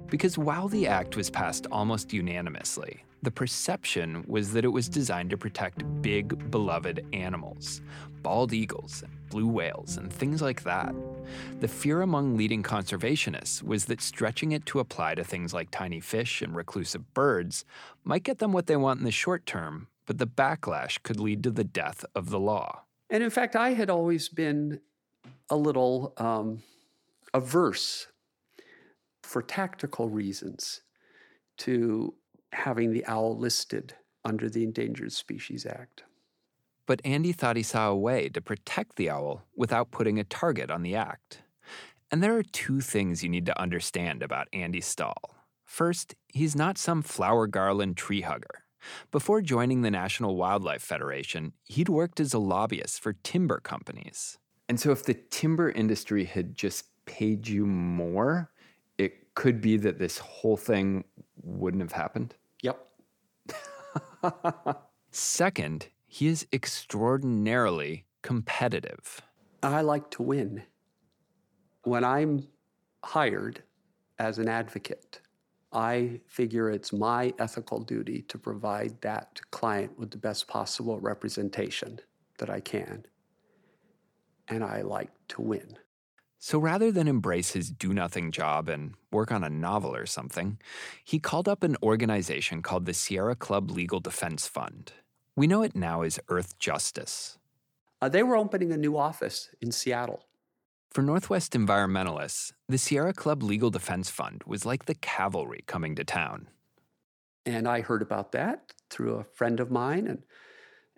Because 0.09 0.37
while 0.37 0.67
the 0.67 0.87
act 0.87 1.15
was 1.15 1.29
passed 1.29 1.67
almost 1.71 2.13
unanimously, 2.13 3.03
the 3.21 3.31
perception 3.31 4.23
was 4.27 4.53
that 4.53 4.63
it 4.63 4.69
was 4.69 4.87
designed 4.87 5.29
to 5.29 5.37
protect 5.37 5.83
big, 6.01 6.49
beloved 6.49 7.05
animals 7.13 7.81
bald 8.21 8.53
eagles, 8.53 9.03
and 9.03 9.29
blue 9.29 9.47
whales, 9.47 9.97
and 9.97 10.11
things 10.11 10.41
like 10.41 10.63
that. 10.63 10.93
The 11.59 11.67
fear 11.67 12.01
among 12.01 12.35
leading 12.35 12.63
conservationists 12.63 13.63
was 13.63 13.85
that 13.85 14.01
stretching 14.01 14.51
it 14.51 14.65
to 14.67 14.79
apply 14.79 15.15
to 15.15 15.23
things 15.23 15.53
like 15.53 15.71
tiny 15.71 15.99
fish 15.99 16.41
and 16.41 16.55
reclusive 16.55 17.13
birds 17.13 17.65
might 18.03 18.23
get 18.23 18.39
them 18.39 18.51
what 18.51 18.67
they 18.67 18.75
want 18.75 18.99
in 18.99 19.05
the 19.05 19.11
short 19.11 19.45
term, 19.45 19.87
but 20.05 20.17
the 20.17 20.27
backlash 20.27 21.01
could 21.03 21.19
lead 21.19 21.43
to 21.43 21.51
the 21.51 21.63
death 21.63 22.03
of 22.15 22.29
the 22.29 22.39
law. 22.39 22.81
And 23.09 23.23
in 23.23 23.29
fact, 23.29 23.55
I 23.55 23.69
had 23.73 23.89
always 23.89 24.29
been 24.29 24.81
a 25.49 25.55
little 25.55 26.13
um, 26.17 26.61
averse 27.33 28.07
for 29.29 29.43
tactical 29.43 30.09
reasons 30.09 30.81
to 31.55 32.15
having 32.51 32.91
the 32.91 33.05
owl 33.05 33.37
listed 33.37 33.93
under 34.25 34.49
the 34.49 34.63
Endangered 34.63 35.13
Species 35.13 35.67
Act. 35.67 36.03
But 36.87 36.99
Andy 37.05 37.31
thought 37.31 37.55
he 37.55 37.61
saw 37.61 37.89
a 37.89 37.95
way 37.95 38.29
to 38.29 38.41
protect 38.41 38.95
the 38.95 39.11
owl 39.11 39.43
without 39.55 39.91
putting 39.91 40.17
a 40.17 40.23
target 40.23 40.71
on 40.71 40.81
the 40.81 40.95
act. 40.95 41.43
And 42.09 42.23
there 42.23 42.35
are 42.37 42.43
two 42.43 42.81
things 42.81 43.21
you 43.21 43.29
need 43.29 43.45
to 43.45 43.61
understand 43.61 44.23
about 44.23 44.47
Andy 44.51 44.81
Stahl. 44.81 45.35
First, 45.63 46.15
he's 46.29 46.55
not 46.55 46.79
some 46.79 47.03
flower 47.03 47.45
garland 47.45 47.97
tree 47.97 48.21
hugger. 48.21 48.63
Before 49.11 49.41
joining 49.41 49.83
the 49.83 49.91
National 49.91 50.37
Wildlife 50.37 50.81
Federation, 50.81 51.53
he'd 51.65 51.89
worked 51.89 52.19
as 52.19 52.33
a 52.33 52.39
lobbyist 52.39 52.99
for 52.99 53.13
timber 53.13 53.59
companies. 53.59 54.39
And 54.67 54.79
so, 54.79 54.89
if 54.91 55.03
the 55.03 55.13
timber 55.13 55.69
industry 55.69 56.25
had 56.25 56.55
just 56.55 56.85
paid 57.05 57.47
you 57.47 57.67
more, 57.67 58.49
it 58.57 58.58
could 59.39 59.61
be 59.61 59.77
that 59.77 59.99
this 59.99 60.17
whole 60.17 60.57
thing 60.57 61.05
wouldn't 61.41 61.81
have 61.81 61.93
happened? 61.93 62.35
Yep. 62.61 62.77
Second, 65.11 65.87
he 66.07 66.27
is 66.27 66.45
extraordinarily 66.51 68.03
competitive. 68.21 69.21
I 69.63 69.79
like 69.79 70.11
to 70.11 70.23
win. 70.23 70.63
When 71.83 72.03
I'm 72.03 72.49
hired 73.05 73.63
as 74.19 74.39
an 74.39 74.49
advocate, 74.49 75.21
I 75.71 76.19
figure 76.27 76.69
it's 76.69 76.91
my 76.91 77.33
ethical 77.39 77.79
duty 77.79 78.23
to 78.23 78.37
provide 78.37 78.99
that 78.99 79.39
client 79.51 79.97
with 79.97 80.11
the 80.11 80.17
best 80.17 80.49
possible 80.49 80.99
representation 80.99 82.01
that 82.39 82.49
I 82.49 82.59
can. 82.59 83.05
And 84.49 84.65
I 84.65 84.81
like 84.81 85.11
to 85.29 85.41
win. 85.41 85.77
So 86.41 86.57
rather 86.57 86.89
than 86.89 87.09
embrace 87.09 87.51
his 87.51 87.69
do 87.69 87.93
nothing 87.93 88.31
job 88.31 88.69
and 88.69 88.93
work 89.11 89.29
on 89.29 89.43
a 89.43 89.49
novel 89.49 89.93
or 89.93 90.05
something, 90.05 90.57
he 91.03 91.19
called 91.19 91.49
up 91.49 91.63
an 91.63 91.75
organization 91.83 92.61
called 92.61 92.85
the 92.85 92.93
Sierra 92.93 93.35
Club 93.35 93.69
Legal 93.69 93.99
Defense 93.99 94.47
Fund. 94.47 94.93
We 95.35 95.47
know 95.47 95.63
it 95.63 95.75
now 95.75 96.01
as 96.01 96.17
Earthjustice. 96.29 97.37
Uh, 98.01 98.07
they 98.07 98.23
were 98.23 98.37
opening 98.37 98.71
a 98.71 98.77
new 98.77 98.97
office 98.97 99.49
in 99.59 99.73
Seattle. 99.73 100.25
For 100.89 101.01
Northwest 101.01 101.51
environmentalists, 101.51 102.53
the 102.69 102.77
Sierra 102.77 103.13
Club 103.13 103.43
Legal 103.43 103.69
Defense 103.69 104.09
Fund 104.09 104.41
was 104.47 104.65
like 104.65 104.85
the 104.85 104.95
cavalry 104.95 105.65
coming 105.67 105.93
to 105.95 106.05
town. 106.05 106.47
And 107.45 107.67
I 107.67 107.81
heard 107.81 108.01
about 108.01 108.31
that 108.31 108.73
through 108.89 109.15
a 109.15 109.25
friend 109.25 109.59
of 109.59 109.71
mine 109.71 110.07
and 110.07 110.23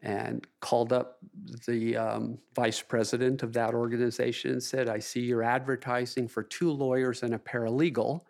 and 0.02 0.46
called 0.62 0.92
up 0.92 1.20
the 1.68 1.96
um, 1.96 2.40
vice 2.56 2.82
president 2.82 3.44
of 3.44 3.54
that 3.54 3.74
organization 3.74 4.52
and 4.52 4.64
said, 4.64 4.90
I 4.90 5.00
see 5.00 5.22
you're 5.22 5.44
advertising 5.44 6.28
for 6.28 6.42
two 6.44 6.72
lawyers 6.72 7.24
and 7.24 7.36
a 7.36 7.38
paralegal. 7.38 8.22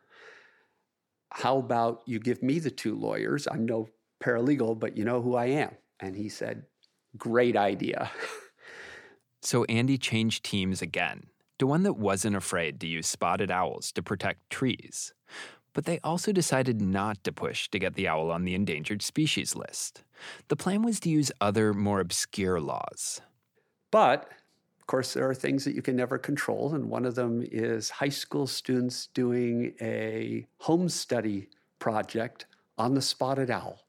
How 1.32 1.58
about 1.58 2.02
you 2.06 2.20
give 2.20 2.44
me 2.44 2.60
the 2.60 2.72
two 2.72 2.96
lawyers? 2.96 3.48
I'm 3.50 3.66
no 3.66 3.88
paralegal, 4.22 4.80
but 4.80 4.98
you 4.98 5.06
know 5.06 5.22
who 5.22 5.36
I 5.36 5.46
am. 5.46 5.72
And 6.00 6.16
he 6.16 6.28
said, 6.30 6.64
Great 7.18 7.58
idea. 7.58 8.10
so 9.42 9.66
Andy 9.66 9.98
changed 9.98 10.46
teams 10.46 10.82
again 10.82 11.28
to 11.60 11.68
one 11.68 11.84
that 11.84 11.94
wasn't 11.94 12.36
afraid 12.36 12.80
to 12.80 12.88
use 12.88 13.08
spotted 13.08 13.52
owls 13.52 13.92
to 13.94 14.02
protect 14.02 14.50
trees. 14.50 15.14
But 15.74 15.86
they 15.86 16.00
also 16.04 16.32
decided 16.32 16.82
not 16.82 17.24
to 17.24 17.32
push 17.32 17.70
to 17.70 17.80
get 17.80 17.96
the 17.96 18.08
owl 18.08 18.30
on 18.30 18.44
the 18.44 18.56
endangered 18.56 19.02
species 19.02 19.56
list. 19.56 20.04
The 20.50 20.58
plan 20.58 20.84
was 20.84 21.00
to 21.02 21.10
use 21.10 21.32
other, 21.40 21.74
more 21.74 22.02
obscure 22.02 22.60
laws. 22.60 23.22
But, 23.90 24.30
of 24.80 24.88
course, 24.88 25.14
there 25.14 25.30
are 25.30 25.34
things 25.34 25.64
that 25.64 25.76
you 25.76 25.82
can 25.82 25.96
never 25.96 26.18
control, 26.18 26.74
and 26.74 26.90
one 26.90 27.06
of 27.06 27.16
them 27.16 27.42
is 27.50 27.90
high 27.90 28.10
school 28.10 28.48
students 28.48 29.08
doing 29.14 29.74
a 29.82 30.46
home 30.58 30.90
study 30.90 31.48
project 31.80 32.48
on 32.78 32.94
the 32.94 33.02
spotted 33.02 33.50
owl. 33.50 33.80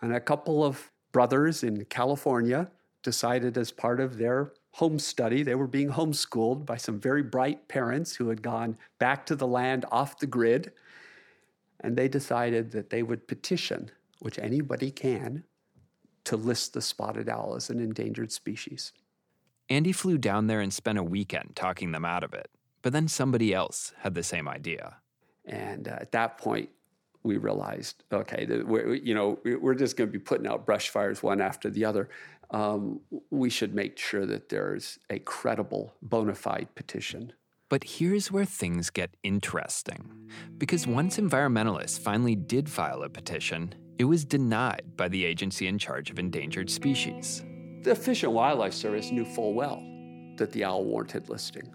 And 0.00 0.14
a 0.14 0.20
couple 0.20 0.64
of 0.64 0.90
brothers 1.12 1.64
in 1.64 1.84
California 1.86 2.70
decided, 3.02 3.58
as 3.58 3.72
part 3.72 3.98
of 3.98 4.18
their 4.18 4.52
home 4.72 4.98
study. 4.98 5.42
They 5.42 5.54
were 5.54 5.66
being 5.66 5.90
homeschooled 5.90 6.64
by 6.64 6.76
some 6.76 7.00
very 7.00 7.22
bright 7.22 7.68
parents 7.68 8.14
who 8.16 8.28
had 8.28 8.42
gone 8.42 8.78
back 8.98 9.26
to 9.26 9.36
the 9.36 9.46
land 9.46 9.84
off 9.90 10.18
the 10.18 10.26
grid. 10.26 10.72
And 11.80 11.96
they 11.96 12.08
decided 12.08 12.70
that 12.72 12.90
they 12.90 13.02
would 13.02 13.26
petition, 13.26 13.90
which 14.20 14.38
anybody 14.38 14.90
can, 14.90 15.44
to 16.24 16.36
list 16.36 16.74
the 16.74 16.82
spotted 16.82 17.28
owl 17.28 17.54
as 17.56 17.70
an 17.70 17.80
endangered 17.80 18.30
species. 18.30 18.92
Andy 19.68 19.92
flew 19.92 20.18
down 20.18 20.46
there 20.46 20.60
and 20.60 20.72
spent 20.72 20.98
a 20.98 21.02
weekend 21.02 21.52
talking 21.54 21.92
them 21.92 22.04
out 22.04 22.24
of 22.24 22.34
it. 22.34 22.50
But 22.82 22.92
then 22.92 23.08
somebody 23.08 23.54
else 23.54 23.92
had 23.98 24.14
the 24.14 24.22
same 24.22 24.48
idea. 24.48 24.96
And 25.44 25.88
uh, 25.88 25.96
at 26.00 26.12
that 26.12 26.38
point, 26.38 26.70
we 27.22 27.36
realized, 27.36 28.02
okay, 28.12 28.46
we're, 28.64 28.94
you 28.94 29.14
know, 29.14 29.38
we're 29.44 29.74
just 29.74 29.96
going 29.96 30.08
to 30.08 30.12
be 30.12 30.18
putting 30.18 30.46
out 30.46 30.64
brush 30.64 30.88
fires 30.88 31.22
one 31.22 31.40
after 31.40 31.68
the 31.68 31.84
other. 31.84 32.08
Um, 32.52 33.00
we 33.30 33.48
should 33.48 33.74
make 33.74 33.98
sure 33.98 34.26
that 34.26 34.48
there's 34.48 34.98
a 35.08 35.18
credible, 35.20 35.94
bona 36.02 36.34
fide 36.34 36.68
petition. 36.74 37.32
But 37.68 37.84
here's 37.84 38.32
where 38.32 38.44
things 38.44 38.90
get 38.90 39.16
interesting. 39.22 40.10
Because 40.58 40.88
once 40.88 41.18
environmentalists 41.18 42.00
finally 42.00 42.34
did 42.34 42.68
file 42.68 43.04
a 43.04 43.08
petition, 43.08 43.74
it 43.98 44.04
was 44.04 44.24
denied 44.24 44.96
by 44.96 45.08
the 45.08 45.24
agency 45.24 45.68
in 45.68 45.78
charge 45.78 46.10
of 46.10 46.18
endangered 46.18 46.68
species. 46.68 47.44
The 47.82 47.94
Fish 47.94 48.24
and 48.24 48.34
Wildlife 48.34 48.74
Service 48.74 49.12
knew 49.12 49.24
full 49.24 49.54
well 49.54 49.80
that 50.36 50.50
the 50.50 50.64
owl 50.64 50.84
warranted 50.84 51.28
listing. 51.28 51.72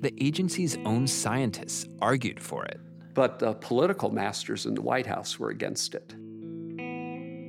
The 0.00 0.14
agency's 0.22 0.76
own 0.84 1.06
scientists 1.06 1.86
argued 2.00 2.40
for 2.40 2.64
it. 2.64 2.80
But 3.12 3.38
the 3.38 3.54
political 3.54 4.10
masters 4.10 4.64
in 4.64 4.74
the 4.74 4.82
White 4.82 5.06
House 5.06 5.38
were 5.38 5.50
against 5.50 5.94
it. 5.94 6.14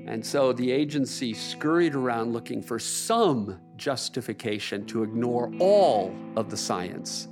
And 0.07 0.25
so 0.25 0.53
the 0.53 0.71
agency 0.71 1.33
scurried 1.33 1.95
around 1.95 2.33
looking 2.33 2.61
for 2.61 2.79
some 2.79 3.59
justification 3.75 4.85
to 4.87 5.03
ignore 5.03 5.51
all 5.59 6.15
of 6.35 6.49
the 6.49 6.57
science 6.57 7.27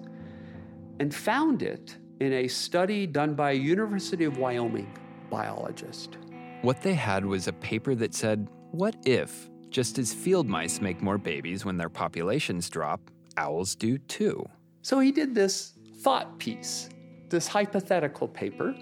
and 0.99 1.13
found 1.13 1.63
it 1.63 1.97
in 2.19 2.33
a 2.33 2.47
study 2.47 3.07
done 3.07 3.33
by 3.33 3.51
a 3.51 3.55
University 3.55 4.25
of 4.25 4.37
Wyoming 4.37 4.97
biologist. 5.29 6.17
What 6.61 6.81
they 6.81 6.93
had 6.93 7.25
was 7.25 7.47
a 7.47 7.53
paper 7.53 7.95
that 7.95 8.13
said, 8.13 8.47
What 8.71 8.95
if, 9.05 9.49
just 9.69 9.97
as 9.97 10.13
field 10.13 10.47
mice 10.47 10.81
make 10.81 11.01
more 11.01 11.17
babies 11.17 11.65
when 11.65 11.77
their 11.77 11.89
populations 11.89 12.69
drop, 12.69 13.01
owls 13.37 13.75
do 13.75 13.97
too? 13.97 14.45
So 14.81 14.99
he 14.99 15.11
did 15.11 15.33
this 15.33 15.73
thought 16.01 16.37
piece 16.37 16.89
this 17.29 17.47
hypothetical 17.47 18.27
paper. 18.27 18.75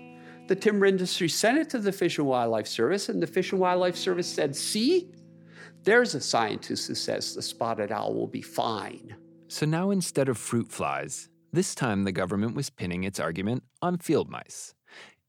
The 0.47 0.55
timber 0.55 0.85
industry 0.85 1.29
sent 1.29 1.57
it 1.57 1.69
to 1.69 1.79
the 1.79 1.91
Fish 1.91 2.17
and 2.17 2.27
Wildlife 2.27 2.67
Service, 2.67 3.07
and 3.09 3.21
the 3.21 3.27
Fish 3.27 3.51
and 3.51 3.61
Wildlife 3.61 3.95
Service 3.95 4.27
said, 4.27 4.55
See, 4.55 5.09
there's 5.83 6.15
a 6.15 6.21
scientist 6.21 6.87
who 6.87 6.95
says 6.95 7.33
the 7.33 7.41
spotted 7.41 7.91
owl 7.91 8.13
will 8.13 8.27
be 8.27 8.41
fine. 8.41 9.15
So 9.47 9.65
now 9.65 9.91
instead 9.91 10.29
of 10.29 10.37
fruit 10.37 10.71
flies, 10.71 11.29
this 11.51 11.75
time 11.75 12.03
the 12.03 12.11
government 12.11 12.55
was 12.55 12.69
pinning 12.69 13.03
its 13.03 13.19
argument 13.19 13.63
on 13.81 13.97
field 13.99 14.29
mice. 14.29 14.73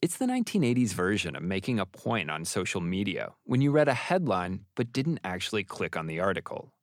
It's 0.05 0.19
the 0.19 0.27
1980s 0.27 0.93
version 0.93 1.35
of 1.35 1.43
making 1.43 1.81
a 1.81 1.87
point 1.87 2.31
on 2.31 2.45
social 2.45 2.83
media 2.83 3.33
when 3.45 3.62
you 3.62 3.71
read 3.71 3.88
a 3.88 3.95
headline 3.95 4.67
but 4.77 4.93
didn't 4.93 5.21
actually 5.25 5.64
click 5.64 5.97
on 5.97 6.09
the 6.09 6.21
article. 6.21 6.75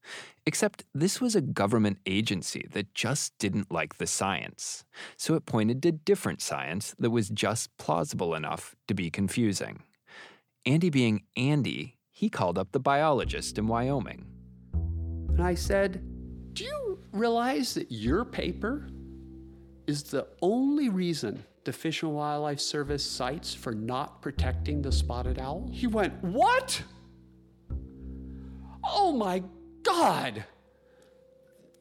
Except 0.47 0.85
this 0.95 1.21
was 1.21 1.35
a 1.35 1.41
government 1.41 1.99
agency 2.07 2.65
that 2.71 2.95
just 2.95 3.37
didn't 3.37 3.71
like 3.71 3.99
the 3.99 4.07
science, 4.07 4.85
so 5.17 5.35
it 5.35 5.45
pointed 5.45 5.83
to 5.83 5.91
different 5.91 6.41
science 6.41 6.95
that 6.97 7.11
was 7.11 7.29
just 7.29 7.69
plausible 7.77 8.33
enough 8.33 8.75
to 8.87 8.95
be 8.95 9.11
confusing. 9.11 9.83
Andy 10.65 10.89
being 10.89 11.21
Andy, 11.37 11.99
he 12.09 12.27
called 12.27 12.57
up 12.57 12.71
the 12.71 12.79
biologist 12.79 13.59
in 13.59 13.67
Wyoming. 13.67 14.25
And 15.29 15.43
I 15.43 15.53
said, 15.53 16.01
Do 16.53 16.63
you 16.63 17.03
realize 17.11 17.75
that 17.75 17.91
your 17.91 18.25
paper 18.25 18.87
is 19.85 20.01
the 20.01 20.25
only 20.41 20.89
reason 20.89 21.43
the 21.63 21.73
Fish 21.73 22.03
and 22.03 22.13
Wildlife 22.13 22.59
Service 22.59 23.05
cites 23.05 23.53
for 23.53 23.73
not 23.73 24.21
protecting 24.21 24.81
the 24.81 24.91
spotted 24.91 25.39
owl? 25.39 25.69
He 25.71 25.87
went, 25.87 26.13
What? 26.23 26.81
Oh 28.83 29.11
my 29.11 29.43
God, 29.83 30.43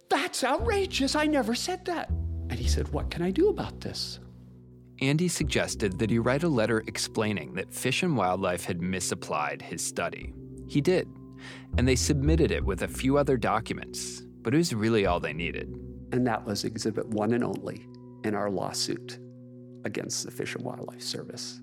that's 0.09 0.45
outrageous. 0.45 1.15
I 1.15 1.27
never 1.27 1.55
said 1.55 1.85
that. 1.87 2.11
And 2.51 2.59
he 2.59 2.69
said, 2.69 2.89
What 2.89 3.11
can 3.11 3.23
I 3.23 3.31
do 3.31 3.49
about 3.49 3.81
this? 3.81 4.19
Andy 5.01 5.29
suggested 5.29 5.99
that 5.99 6.11
he 6.11 6.19
write 6.19 6.43
a 6.43 6.49
letter 6.49 6.83
explaining 6.87 7.55
that 7.55 7.73
Fish 7.73 8.03
and 8.03 8.17
Wildlife 8.17 8.65
had 8.65 8.83
misapplied 8.83 9.63
his 9.63 9.83
study. 9.83 10.35
He 10.69 10.83
did, 10.83 11.09
and 11.79 11.89
they 11.89 11.97
submitted 11.97 12.51
it 12.51 12.63
with 12.63 12.83
a 12.83 12.89
few 12.89 13.17
other 13.17 13.39
documents, 13.39 14.23
but 14.43 14.53
it 14.53 14.59
was 14.59 14.75
really 14.75 15.07
all 15.07 15.19
they 15.19 15.33
needed. 15.33 15.75
And 16.13 16.27
that 16.27 16.45
was 16.45 16.65
exhibit 16.65 17.09
one 17.09 17.33
and 17.33 17.43
only 17.43 17.87
in 18.25 18.35
our 18.35 18.51
lawsuit 18.51 19.19
against 19.85 20.25
the 20.25 20.31
Fish 20.31 20.55
and 20.55 20.65
Wildlife 20.65 21.03
Service. 21.03 21.61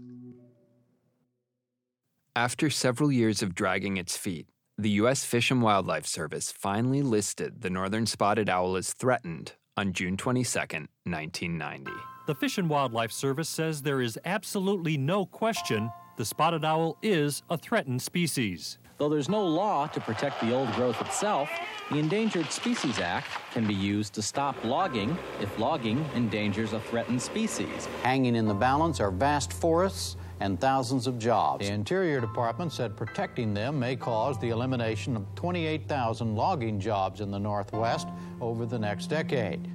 After 2.36 2.70
several 2.70 3.12
years 3.12 3.42
of 3.42 3.56
dragging 3.56 3.98
its 3.98 4.16
feet, 4.16 4.48
the 4.78 4.92
U.S. 5.02 5.26
Fish 5.26 5.50
and 5.50 5.62
Wildlife 5.62 6.06
Service 6.06 6.52
finally 6.52 7.02
listed 7.02 7.62
the 7.62 7.70
northern 7.70 8.06
spotted 8.06 8.48
owl 8.48 8.76
as 8.76 8.94
threatened 8.94 9.54
on 9.76 9.92
June 9.92 10.18
22, 10.18 10.60
1990. 10.60 11.92
The 12.28 12.36
Fish 12.36 12.58
and 12.58 12.70
Wildlife 12.70 13.12
Service 13.12 13.50
says 13.50 13.82
there 13.82 14.02
is 14.02 14.20
absolutely 14.26 14.98
no 14.98 15.26
question 15.26 15.90
the 16.18 16.26
spotted 16.26 16.66
owl 16.66 16.98
is 17.02 17.44
a 17.50 17.58
threatened 17.58 18.02
species. 18.02 18.80
Though 18.98 19.10
there's 19.10 19.30
no 19.30 19.46
law 19.46 19.86
to 19.86 20.00
protect 20.00 20.42
the 20.42 20.54
old 20.54 20.72
growth 20.74 21.00
itself, 21.02 21.50
the 21.92 22.00
Endangered 22.00 22.52
Species 22.52 22.98
Act 22.98 23.28
can 23.52 23.68
be 23.68 23.74
used 23.74 24.14
to 24.14 24.24
stop 24.24 24.56
logging 24.64 25.16
if 25.40 25.60
logging 25.60 26.04
endangers 26.16 26.74
a 26.74 26.80
threatened 26.80 27.22
species. 27.22 27.88
Hanging 28.02 28.36
in 28.36 28.48
the 28.48 28.56
balance 28.56 29.00
are 29.00 29.12
vast 29.12 29.54
forests 29.54 30.18
and 30.40 30.60
thousands 30.60 31.06
of 31.06 31.20
jobs. 31.20 31.68
The 31.68 31.74
Interior 31.74 32.20
Department 32.20 32.74
said 32.74 32.98
protecting 32.98 33.54
them 33.54 33.80
may 33.80 33.96
cause 33.96 34.40
the 34.40 34.50
elimination 34.50 35.16
of 35.16 35.24
28,000 35.36 36.36
logging 36.36 36.80
jobs 36.80 37.22
in 37.22 37.30
the 37.30 37.40
Northwest 37.40 38.08
over 38.42 38.66
the 38.66 38.80
next 38.80 39.08
decade. 39.08 39.70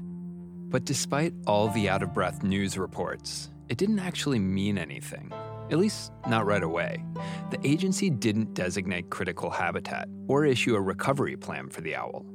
But 0.68 0.84
despite 0.84 1.32
all 1.46 1.68
the 1.68 1.88
out 1.88 2.02
of 2.02 2.12
breath 2.12 2.42
news 2.42 2.76
reports, 2.76 3.50
it 3.68 3.78
didn't 3.78 4.00
actually 4.00 4.40
mean 4.40 4.78
anything. 4.78 5.32
At 5.72 5.78
least, 5.78 6.12
not 6.28 6.44
right 6.44 6.62
away. 6.62 7.02
The 7.50 7.66
agency 7.66 8.10
didn't 8.10 8.52
designate 8.52 9.08
critical 9.08 9.48
habitat 9.48 10.06
or 10.28 10.44
issue 10.44 10.74
a 10.74 10.80
recovery 10.80 11.34
plan 11.34 11.70
for 11.70 11.80
the 11.80 11.96
owl. 11.96 12.26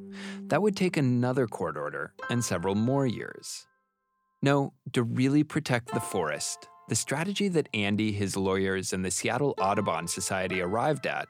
That 0.47 0.63
would 0.63 0.75
take 0.75 0.97
another 0.97 1.45
court 1.45 1.77
order 1.77 2.13
and 2.31 2.43
several 2.43 2.73
more 2.73 3.05
years. 3.05 3.67
No, 4.41 4.73
to 4.93 5.03
really 5.03 5.43
protect 5.43 5.93
the 5.93 5.99
forest, 5.99 6.67
the 6.89 6.95
strategy 6.95 7.47
that 7.49 7.69
Andy, 7.75 8.11
his 8.11 8.35
lawyers, 8.35 8.91
and 8.91 9.05
the 9.05 9.11
Seattle 9.11 9.53
Audubon 9.61 10.07
Society 10.07 10.59
arrived 10.59 11.05
at 11.05 11.27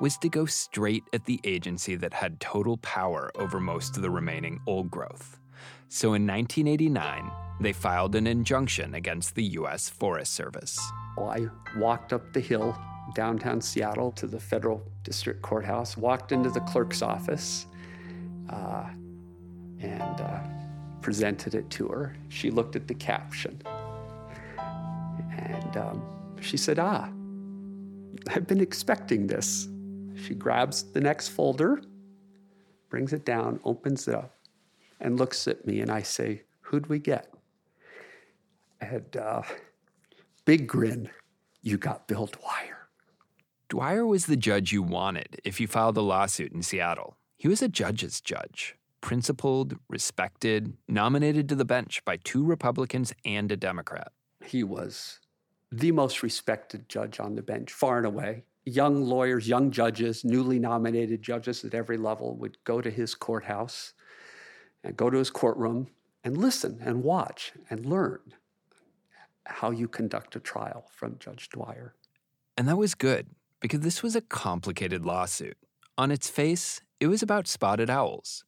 was 0.00 0.16
to 0.18 0.30
go 0.30 0.46
straight 0.46 1.02
at 1.12 1.26
the 1.26 1.40
agency 1.44 1.94
that 1.96 2.14
had 2.14 2.40
total 2.40 2.78
power 2.78 3.30
over 3.34 3.60
most 3.60 3.96
of 3.96 4.02
the 4.02 4.10
remaining 4.10 4.60
old 4.66 4.90
growth. 4.90 5.38
So 5.88 6.14
in 6.14 6.26
1989, 6.26 7.30
they 7.60 7.72
filed 7.72 8.14
an 8.14 8.26
injunction 8.26 8.94
against 8.94 9.34
the 9.34 9.44
U.S. 9.44 9.88
Forest 9.88 10.32
Service. 10.32 10.78
Well, 11.16 11.30
I 11.30 11.46
walked 11.78 12.12
up 12.12 12.32
the 12.32 12.40
hill 12.40 12.76
downtown 13.14 13.60
Seattle 13.60 14.12
to 14.12 14.26
the 14.26 14.40
federal 14.40 14.82
district 15.02 15.42
courthouse, 15.42 15.96
walked 15.96 16.32
into 16.32 16.50
the 16.50 16.60
clerk's 16.60 17.02
office, 17.02 17.66
uh, 18.48 18.88
and 19.80 20.20
uh, 20.20 20.40
presented 21.02 21.54
it 21.54 21.68
to 21.70 21.88
her. 21.88 22.16
She 22.28 22.50
looked 22.50 22.76
at 22.76 22.86
the 22.86 22.94
caption. 22.94 23.60
And 24.58 25.76
um, 25.76 26.02
she 26.40 26.56
said, 26.56 26.78
Ah, 26.78 27.10
I've 28.28 28.46
been 28.46 28.60
expecting 28.60 29.26
this. 29.26 29.68
She 30.26 30.34
grabs 30.34 30.82
the 30.92 31.00
next 31.00 31.28
folder, 31.28 31.82
brings 32.88 33.12
it 33.12 33.24
down, 33.24 33.60
opens 33.64 34.06
it 34.08 34.14
up, 34.14 34.36
and 35.00 35.18
looks 35.18 35.48
at 35.48 35.66
me. 35.66 35.80
And 35.80 35.90
I 35.90 36.02
say, 36.02 36.42
Who'd 36.62 36.86
we 36.86 36.98
get? 36.98 37.32
And 38.80 39.16
uh, 39.16 39.42
big 40.44 40.66
grin, 40.66 41.10
you 41.62 41.76
got 41.76 42.08
Bill 42.08 42.26
Dwyer. 42.26 42.88
Dwyer 43.68 44.06
was 44.06 44.26
the 44.26 44.36
judge 44.36 44.72
you 44.72 44.82
wanted 44.82 45.40
if 45.44 45.60
you 45.60 45.66
filed 45.66 45.96
a 45.96 46.00
lawsuit 46.00 46.52
in 46.52 46.62
Seattle. 46.62 47.16
He 47.36 47.46
was 47.48 47.62
a 47.62 47.68
judge's 47.68 48.20
judge, 48.20 48.76
principled, 49.00 49.76
respected, 49.88 50.76
nominated 50.88 51.48
to 51.48 51.54
the 51.54 51.64
bench 51.64 52.04
by 52.04 52.16
two 52.16 52.44
Republicans 52.44 53.14
and 53.24 53.52
a 53.52 53.56
Democrat. 53.56 54.12
He 54.44 54.64
was 54.64 55.20
the 55.70 55.92
most 55.92 56.22
respected 56.22 56.88
judge 56.88 57.20
on 57.20 57.36
the 57.36 57.42
bench, 57.42 57.72
far 57.72 57.98
and 57.98 58.06
away. 58.06 58.44
Young 58.64 59.04
lawyers, 59.04 59.48
young 59.48 59.70
judges, 59.70 60.24
newly 60.24 60.58
nominated 60.58 61.22
judges 61.22 61.64
at 61.64 61.74
every 61.74 61.96
level 61.96 62.36
would 62.36 62.62
go 62.64 62.80
to 62.80 62.90
his 62.90 63.14
courthouse 63.14 63.94
and 64.82 64.96
go 64.96 65.10
to 65.10 65.18
his 65.18 65.30
courtroom 65.30 65.88
and 66.24 66.36
listen 66.36 66.78
and 66.82 67.02
watch 67.04 67.52
and 67.70 67.86
learn 67.86 68.20
how 69.50 69.70
you 69.70 69.88
conduct 69.88 70.36
a 70.36 70.40
trial 70.40 70.86
from 70.90 71.18
Judge 71.18 71.48
Dwyer. 71.48 71.94
And 72.56 72.68
that 72.68 72.76
was 72.76 72.94
good 72.94 73.28
because 73.60 73.80
this 73.80 74.02
was 74.02 74.16
a 74.16 74.20
complicated 74.20 75.04
lawsuit. 75.04 75.56
On 75.98 76.10
its 76.10 76.30
face, 76.30 76.80
it 76.98 77.08
was 77.08 77.22
about 77.22 77.48
spotted 77.48 77.90
owls, 77.90 78.44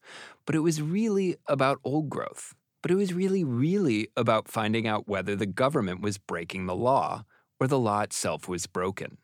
but 0.46 0.54
it 0.54 0.60
was 0.60 0.80
really 0.80 1.36
about 1.48 1.80
old 1.84 2.08
growth. 2.08 2.54
But 2.82 2.90
it 2.90 2.96
was 2.96 3.14
really, 3.14 3.44
really 3.44 4.08
about 4.16 4.48
finding 4.48 4.86
out 4.86 5.08
whether 5.08 5.36
the 5.36 5.46
government 5.46 6.00
was 6.00 6.18
breaking 6.18 6.66
the 6.66 6.74
law 6.74 7.24
or 7.60 7.68
the 7.68 7.78
law 7.78 8.00
itself 8.00 8.48
was 8.48 8.66
broken. 8.66 9.18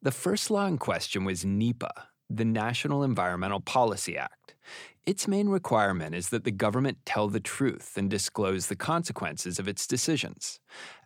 The 0.00 0.10
first 0.10 0.50
law 0.50 0.66
in 0.66 0.78
question 0.78 1.24
was 1.24 1.44
NEPA, 1.44 2.08
the 2.28 2.44
National 2.44 3.04
Environmental 3.04 3.60
Policy 3.60 4.16
Act. 4.16 4.56
Its 5.04 5.26
main 5.26 5.48
requirement 5.48 6.14
is 6.14 6.28
that 6.28 6.44
the 6.44 6.52
government 6.52 6.96
tell 7.04 7.26
the 7.26 7.40
truth 7.40 7.94
and 7.96 8.08
disclose 8.08 8.68
the 8.68 8.76
consequences 8.76 9.58
of 9.58 9.66
its 9.66 9.84
decisions. 9.84 10.60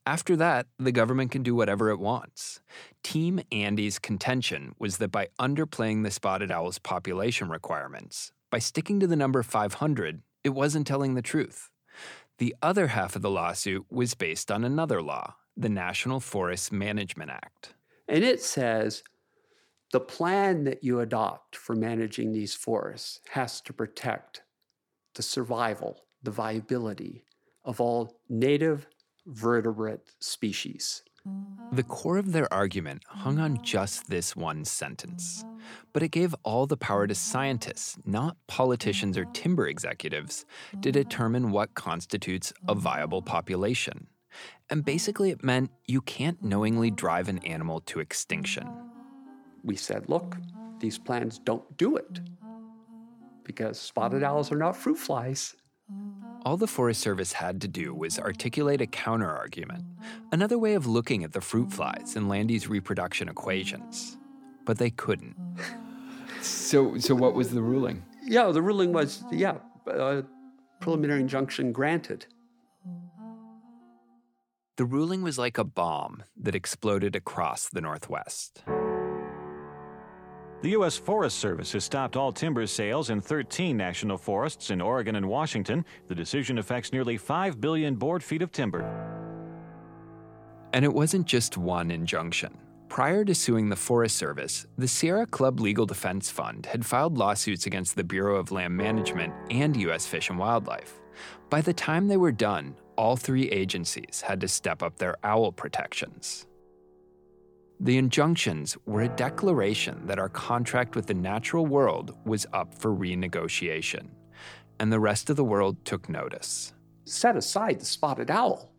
After 0.04 0.37
that, 0.37 0.66
the 0.78 0.92
government 0.92 1.30
can 1.30 1.42
do 1.42 1.54
whatever 1.54 1.88
it 1.88 1.98
wants. 1.98 2.61
Team 3.02 3.40
Andy's 3.50 3.98
contention 3.98 4.74
was 4.78 4.98
that 4.98 5.11
by 5.11 5.28
underplaying 5.40 6.02
the 6.02 6.11
spotted 6.11 6.50
owl's 6.50 6.78
population 6.78 7.48
requirements, 7.48 8.32
by 8.50 8.59
sticking 8.59 9.00
to 9.00 9.06
the 9.06 9.16
number 9.16 9.42
500, 9.42 10.20
it 10.44 10.50
wasn't 10.50 10.87
telling 10.87 11.14
the 11.14 11.22
truth. 11.22 11.70
The 12.37 12.54
other 12.61 12.88
half 12.88 13.16
of 13.16 13.22
the 13.22 13.30
lawsuit 13.30 13.87
was 13.90 14.14
based 14.14 14.50
on 14.50 14.62
another 14.62 15.00
law, 15.00 15.37
the 15.56 15.70
National 15.70 16.20
Forest 16.20 16.70
Management 16.70 17.30
Act. 17.30 17.72
And 18.06 18.22
it 18.22 18.42
says 18.42 19.02
the 19.92 20.01
plan 20.01 20.64
that 20.64 20.83
you 20.83 21.01
adopt 21.01 21.57
for 21.57 21.75
managing 21.75 22.33
these 22.33 22.55
forests 22.55 23.20
has 23.31 23.61
to 23.62 23.72
protect 23.72 24.42
the 25.14 25.22
survival, 25.22 26.03
the 26.22 26.31
viability 26.31 27.25
of 27.64 27.81
all 27.81 28.20
native 28.29 28.87
vertebrate 29.27 30.01
species. 30.20 31.03
The 31.72 31.83
core 31.83 32.18
of 32.18 32.33
their 32.33 32.53
argument 32.55 33.03
hung 33.09 33.40
on 33.40 33.62
just 33.62 34.09
this 34.09 34.37
one 34.37 34.64
sentence. 34.64 35.44
But 35.92 36.05
it 36.05 36.11
gave 36.12 36.35
all 36.44 36.66
the 36.66 36.77
power 36.77 37.09
to 37.09 37.14
scientists, 37.14 37.99
not 38.05 38.37
politicians 38.46 39.18
or 39.18 39.25
timber 39.25 39.66
executives, 39.66 40.44
to 40.83 40.92
determine 40.92 41.51
what 41.51 41.75
constitutes 41.75 42.53
a 42.68 42.77
viable 42.77 43.22
population. 43.22 44.07
And 44.70 44.85
basically, 44.85 45.31
it 45.31 45.42
meant 45.42 45.70
you 45.87 46.01
can't 46.01 46.44
knowingly 46.44 46.92
drive 46.92 47.29
an 47.29 47.38
animal 47.38 47.81
to 47.87 47.99
extinction. 47.99 48.86
We 49.66 49.74
said, 49.76 50.09
look, 50.09 50.37
these 50.79 50.96
plans 50.96 51.40
don't 51.40 51.76
do 51.76 51.96
it 51.96 52.20
because 53.42 53.79
spotted 53.79 54.22
owls 54.22 54.50
are 54.52 54.57
not 54.57 54.76
fruit 54.76 54.96
flies. 54.96 55.57
All 56.44 56.57
the 56.57 56.68
Forest 56.68 57.00
Service 57.00 57.33
had 57.33 57.61
to 57.62 57.68
do 57.68 57.92
was 57.92 58.18
articulate 58.18 58.81
a 58.81 58.87
counterargument, 58.87 59.85
another 60.31 60.57
way 60.57 60.74
of 60.74 60.87
looking 60.87 61.24
at 61.24 61.33
the 61.33 61.40
fruit 61.40 61.72
flies 61.72 62.14
in 62.14 62.29
Lande's 62.29 62.68
reproduction 62.68 63.29
equations. 63.29 64.16
But 64.64 64.79
they 64.79 64.90
couldn't. 64.90 65.37
So, 66.40 66.96
so 66.98 67.16
what 67.16 67.35
was 67.35 67.50
the 67.50 67.62
ruling? 67.62 68.05
Yeah, 68.24 68.52
the 68.52 68.62
ruling 68.62 68.92
was, 68.92 69.24
yeah, 69.33 69.57
uh, 69.88 70.22
preliminary 70.81 71.20
injunction 71.20 71.72
granted. 71.72 72.26
The 74.76 74.85
ruling 74.85 75.22
was 75.22 75.38
like 75.38 75.59
a 75.59 75.64
bomb 75.64 76.22
that 76.37 76.55
exploded 76.55 77.16
across 77.16 77.68
the 77.68 77.81
Northwest. 77.81 78.62
The 80.66 80.72
U.S. 80.72 80.96
Forest 80.96 81.38
Service 81.38 81.70
has 81.74 81.85
stopped 81.85 82.16
all 82.16 82.33
timber 82.33 82.66
sales 82.66 83.11
in 83.11 83.20
13 83.20 83.76
national 83.76 84.18
forests 84.18 84.70
in 84.70 84.81
Oregon 84.81 85.14
and 85.14 85.29
Washington. 85.29 85.85
The 86.09 86.14
decision 86.16 86.59
affects 86.59 86.92
nearly 86.92 87.16
5 87.16 87.61
billion 87.61 87.94
board 87.94 88.20
feet 88.20 88.42
of 88.42 88.50
timber. 88.50 88.83
And 90.72 90.85
it 90.85 90.92
wasn't 90.92 91.29
just 91.29 91.57
one 91.57 91.92
injunction. 91.92 92.59
Prior 92.88 93.24
to 93.24 93.33
suing 93.33 93.68
the 93.68 93.76
Forest 93.76 94.16
Service, 94.16 94.66
the 94.76 94.88
Sierra 94.88 95.24
Club 95.24 95.61
Legal 95.61 95.87
Defense 95.87 96.33
Fund 96.33 96.66
had 96.66 96.85
filed 96.85 97.16
lawsuits 97.16 97.66
against 97.66 97.94
the 97.94 98.02
Bureau 98.02 98.35
of 98.35 98.50
Land 98.50 98.76
Management 98.76 99.33
and 99.52 99.76
U.S. 99.76 100.05
Fish 100.05 100.31
and 100.31 100.38
Wildlife. 100.40 100.94
By 101.48 101.61
the 101.61 101.74
time 101.74 102.09
they 102.09 102.16
were 102.16 102.33
done, 102.33 102.74
all 102.96 103.16
three 103.16 103.48
agencies 103.50 104.20
had 104.20 104.40
to 104.40 104.48
step 104.48 104.83
up 104.83 104.98
their 104.98 105.14
owl 105.22 105.52
protections. 105.52 106.48
The 107.80 107.98
injunctions 107.98 108.76
were 108.86 109.02
a 109.02 109.08
declaration 109.08 110.06
that 110.06 110.18
our 110.18 110.30
contract 110.30 110.96
with 110.96 111.06
the 111.06 111.14
natural 111.14 111.66
world 111.66 112.16
was 112.24 112.46
up 112.54 112.74
for 112.74 112.94
renegotiation, 112.94 114.08
and 114.80 114.90
the 114.90 115.00
rest 115.00 115.28
of 115.28 115.36
the 115.36 115.44
world 115.44 115.84
took 115.84 116.08
notice. 116.08 116.72
Set 117.04 117.36
aside 117.36 117.80
the 117.80 117.84
spotted 117.84 118.30
owl. 118.30 118.72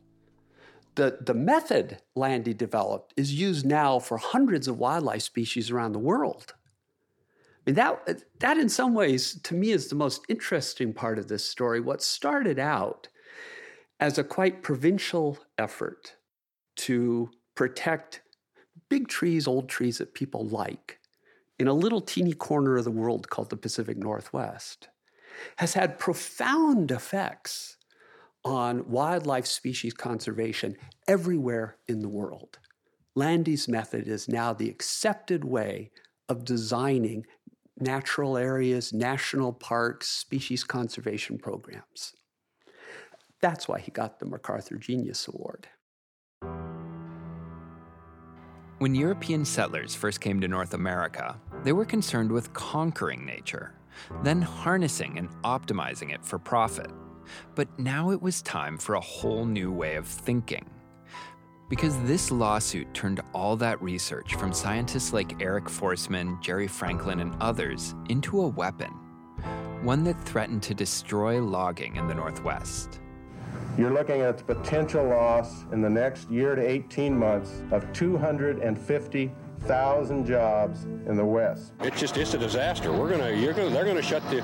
The, 0.95 1.19
the 1.21 1.35
method 1.35 2.01
Lande 2.15 2.57
developed 2.57 3.13
is 3.15 3.39
used 3.39 3.67
now 3.67 3.99
for 3.99 4.17
hundreds 4.17 4.67
of 4.67 4.79
wildlife 4.79 5.21
species 5.21 5.69
around 5.69 5.91
the 5.91 5.99
world. 5.99 6.55
I 7.67 7.69
mean, 7.69 7.75
that, 7.75 8.23
that 8.39 8.57
in 8.57 8.67
some 8.67 8.95
ways, 8.95 9.39
to 9.43 9.53
me, 9.53 9.69
is 9.69 9.89
the 9.89 9.95
most 9.95 10.21
interesting 10.27 10.91
part 10.91 11.19
of 11.19 11.27
this 11.27 11.47
story. 11.47 11.79
What 11.79 12.01
started 12.01 12.57
out 12.57 13.09
as 13.99 14.17
a 14.17 14.23
quite 14.23 14.63
provincial 14.63 15.37
effort 15.59 16.15
to 16.77 17.29
protect 17.53 18.21
big 18.89 19.07
trees, 19.07 19.47
old 19.47 19.69
trees 19.69 19.97
that 19.97 20.13
people 20.13 20.45
like, 20.45 20.99
in 21.59 21.67
a 21.67 21.73
little 21.73 22.01
teeny 22.01 22.33
corner 22.33 22.77
of 22.77 22.83
the 22.83 22.91
world 22.91 23.29
called 23.29 23.49
the 23.49 23.57
Pacific 23.57 23.97
Northwest, 23.97 24.89
has 25.57 25.73
had 25.73 25.99
profound 25.99 26.91
effects 26.91 27.77
on 28.43 28.89
wildlife 28.89 29.45
species 29.45 29.93
conservation 29.93 30.75
everywhere 31.07 31.77
in 31.87 32.01
the 32.01 32.09
world. 32.09 32.59
Lande's 33.15 33.67
method 33.67 34.07
is 34.07 34.27
now 34.27 34.53
the 34.53 34.69
accepted 34.69 35.43
way 35.43 35.91
of 36.29 36.45
designing 36.45 37.25
natural 37.79 38.37
areas, 38.37 38.93
national 38.93 39.53
parks, 39.53 40.07
species 40.07 40.63
conservation 40.63 41.37
programs. 41.37 42.13
That's 43.41 43.67
why 43.67 43.79
he 43.79 43.91
got 43.91 44.19
the 44.19 44.25
MacArthur 44.25 44.75
Genius 44.75 45.27
Award. 45.27 45.67
When 48.79 48.93
European 48.93 49.43
settlers 49.43 49.95
first 49.95 50.21
came 50.21 50.39
to 50.39 50.47
North 50.47 50.75
America, 50.75 51.35
they 51.63 51.73
were 51.73 51.83
concerned 51.83 52.31
with 52.31 52.53
conquering 52.53 53.25
nature, 53.25 53.73
then 54.21 54.39
harnessing 54.39 55.17
and 55.17 55.29
optimizing 55.43 56.13
it 56.13 56.23
for 56.23 56.37
profit. 56.37 56.91
But 57.55 57.67
now 57.79 58.11
it 58.11 58.21
was 58.21 58.43
time 58.43 58.77
for 58.77 58.93
a 58.93 59.01
whole 59.01 59.45
new 59.45 59.71
way 59.71 59.95
of 59.95 60.05
thinking. 60.05 60.69
Because 61.69 61.99
this 62.03 62.29
lawsuit 62.29 62.93
turned 62.93 63.19
all 63.33 63.55
that 63.55 63.81
research 63.81 64.35
from 64.35 64.53
scientists 64.53 65.11
like 65.11 65.41
Eric 65.41 65.65
Forsman, 65.65 66.39
Jerry 66.43 66.67
Franklin, 66.67 67.19
and 67.19 67.33
others 67.41 67.95
into 68.09 68.41
a 68.41 68.47
weapon, 68.47 68.91
one 69.81 70.03
that 70.03 70.23
threatened 70.23 70.61
to 70.61 70.75
destroy 70.75 71.41
logging 71.41 71.95
in 71.95 72.07
the 72.07 72.13
Northwest. 72.13 73.01
You're 73.77 73.93
looking 73.93 74.21
at 74.21 74.39
the 74.39 74.43
potential 74.43 75.05
loss 75.05 75.65
in 75.71 75.81
the 75.81 75.89
next 75.89 76.31
year 76.31 76.55
to 76.55 76.67
18 76.67 77.15
months 77.15 77.61
of 77.69 77.93
250,000 77.93 80.25
jobs 80.25 80.85
in 80.85 81.15
the 81.15 81.23
West. 81.23 81.73
It's 81.81 81.99
just 81.99 82.17
it's 82.17 82.33
a 82.33 82.39
disaster. 82.39 82.91
We're 82.91 83.11
gonna 83.11 83.29
you're 83.29 83.53
gonna 83.53 83.69
they're 83.69 83.85
gonna 83.85 84.01
shut 84.01 84.27
the 84.31 84.41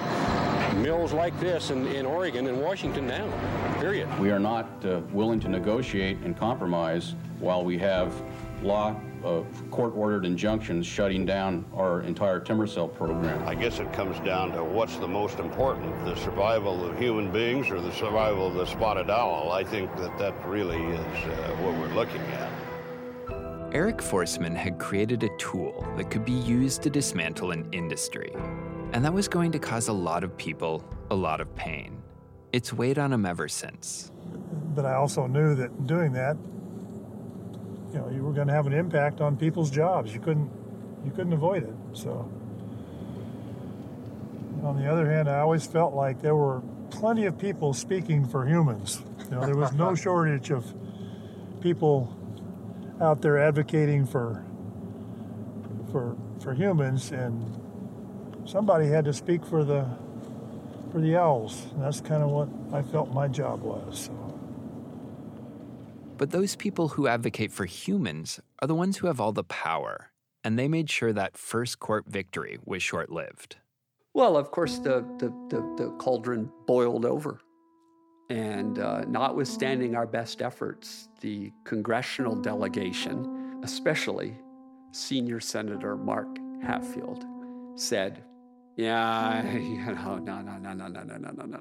mills 0.75 1.13
like 1.13 1.39
this 1.39 1.71
in, 1.71 1.87
in 1.87 2.05
Oregon 2.05 2.45
and 2.45 2.61
Washington 2.61 3.07
down. 3.07 3.33
Period. 3.79 4.07
We 4.19 4.29
are 4.29 4.37
not 4.37 4.69
uh, 4.85 5.01
willing 5.11 5.39
to 5.39 5.49
negotiate 5.49 6.19
and 6.19 6.37
compromise 6.37 7.15
while 7.39 7.65
we 7.65 7.79
have 7.79 8.13
law 8.61 8.95
of 9.23 9.45
court-ordered 9.71 10.25
injunctions 10.25 10.85
shutting 10.85 11.25
down 11.25 11.65
our 11.75 12.01
entire 12.01 12.39
timber 12.39 12.67
sale 12.67 12.87
program. 12.87 13.47
I 13.47 13.55
guess 13.55 13.79
it 13.79 13.91
comes 13.93 14.19
down 14.25 14.51
to 14.51 14.63
what's 14.63 14.97
the 14.97 15.07
most 15.07 15.39
important, 15.39 15.97
the 16.05 16.15
survival 16.15 16.85
of 16.85 16.97
human 16.97 17.31
beings 17.31 17.69
or 17.69 17.79
the 17.79 17.93
survival 17.93 18.47
of 18.47 18.55
the 18.55 18.65
spotted 18.65 19.09
owl. 19.09 19.51
I 19.51 19.63
think 19.63 19.95
that 19.97 20.17
that 20.19 20.33
really 20.45 20.81
is 20.81 21.25
uh, 21.25 21.55
what 21.61 21.73
we're 21.75 21.93
looking 21.95 22.21
at. 22.21 22.51
Eric 23.73 23.97
Forsman 23.97 24.55
had 24.55 24.77
created 24.77 25.23
a 25.23 25.35
tool 25.37 25.87
that 25.97 26.11
could 26.11 26.25
be 26.25 26.33
used 26.33 26.83
to 26.83 26.89
dismantle 26.91 27.51
an 27.51 27.67
industry. 27.71 28.31
And 28.91 29.03
that 29.03 29.11
was 29.11 29.27
going 29.27 29.51
to 29.53 29.59
cause 29.59 29.87
a 29.87 29.93
lot 29.93 30.23
of 30.23 30.37
people 30.37 30.83
a 31.09 31.15
lot 31.15 31.41
of 31.41 31.55
pain. 31.55 32.03
It's 32.51 32.71
weighed 32.71 32.99
on 32.99 33.11
him 33.11 33.25
ever 33.25 33.47
since. 33.47 34.11
But 34.75 34.85
I 34.85 34.93
also 34.93 35.25
knew 35.25 35.55
that 35.55 35.87
doing 35.87 36.11
that 36.13 36.37
you 37.93 37.99
know 37.99 38.09
you 38.09 38.23
were 38.23 38.33
going 38.33 38.47
to 38.47 38.53
have 38.53 38.67
an 38.67 38.73
impact 38.73 39.21
on 39.21 39.37
people's 39.37 39.69
jobs. 39.69 40.13
You 40.13 40.19
couldn't 40.19 40.49
you 41.05 41.11
couldn't 41.11 41.33
avoid 41.33 41.63
it. 41.63 41.75
So 41.93 42.29
on 44.63 44.77
the 44.77 44.91
other 44.91 45.09
hand, 45.09 45.29
I 45.29 45.39
always 45.39 45.65
felt 45.65 45.93
like 45.93 46.21
there 46.21 46.35
were 46.35 46.61
plenty 46.89 47.25
of 47.25 47.37
people 47.37 47.73
speaking 47.73 48.25
for 48.25 48.47
humans. 48.47 49.01
You 49.25 49.35
know, 49.35 49.45
there 49.45 49.55
was 49.55 49.73
no 49.73 49.93
shortage 50.03 50.51
of 50.51 50.73
people 51.61 52.15
out 52.99 53.21
there 53.21 53.37
advocating 53.37 54.05
for 54.05 54.43
for 55.91 56.15
for 56.41 56.53
humans, 56.53 57.11
and 57.11 57.59
somebody 58.45 58.87
had 58.87 59.05
to 59.05 59.13
speak 59.13 59.45
for 59.45 59.63
the 59.63 59.87
for 60.91 60.99
the 60.99 61.15
owls. 61.15 61.67
And 61.73 61.83
that's 61.83 62.01
kind 62.01 62.23
of 62.23 62.29
what 62.29 62.49
I 62.73 62.81
felt 62.81 63.13
my 63.13 63.27
job 63.27 63.61
was. 63.61 64.05
So. 64.05 64.32
But 66.23 66.31
those 66.31 66.55
people 66.55 66.87
who 66.87 67.05
advocate 67.05 67.51
for 67.51 67.65
humans 67.65 68.39
are 68.61 68.67
the 68.69 68.73
ones 68.73 68.95
who 68.95 69.07
have 69.07 69.19
all 69.19 69.33
the 69.33 69.43
power, 69.43 70.09
and 70.41 70.57
they 70.57 70.69
made 70.69 70.89
sure 70.89 71.11
that 71.11 71.35
first 71.35 71.79
court 71.79 72.05
victory 72.07 72.59
was 72.63 72.81
short 72.81 73.11
lived. 73.11 73.57
Well, 74.13 74.37
of 74.37 74.49
course, 74.49 74.77
the, 74.77 75.05
the, 75.17 75.27
the, 75.49 75.59
the 75.75 75.91
cauldron 75.97 76.49
boiled 76.65 77.03
over. 77.03 77.41
And 78.29 78.79
uh, 78.79 79.01
notwithstanding 79.01 79.97
our 79.97 80.07
best 80.07 80.41
efforts, 80.41 81.09
the 81.19 81.51
congressional 81.65 82.35
delegation, 82.35 83.59
especially 83.61 84.33
senior 84.93 85.41
Senator 85.41 85.97
Mark 85.97 86.37
Hatfield, 86.61 87.25
said, 87.75 88.23
yeah, 88.77 89.45
you 89.57 89.75
know, 89.75 90.19
no, 90.19 90.39
no, 90.39 90.57
no, 90.57 90.71
no, 90.71 90.87
no, 90.87 91.03
no, 91.03 91.17
no, 91.17 91.31
no, 91.31 91.45
no, 91.45 91.59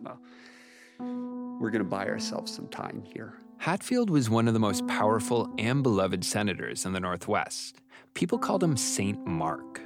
no. 1.00 1.58
We're 1.60 1.70
going 1.70 1.82
to 1.82 1.90
buy 1.90 2.06
ourselves 2.06 2.54
some 2.54 2.68
time 2.68 3.02
here. 3.04 3.34
Hatfield 3.62 4.10
was 4.10 4.28
one 4.28 4.48
of 4.48 4.54
the 4.54 4.58
most 4.58 4.84
powerful 4.88 5.48
and 5.56 5.84
beloved 5.84 6.24
senators 6.24 6.84
in 6.84 6.92
the 6.92 6.98
Northwest. 6.98 7.80
People 8.12 8.36
called 8.36 8.60
him 8.60 8.76
Saint 8.76 9.24
Mark. 9.24 9.80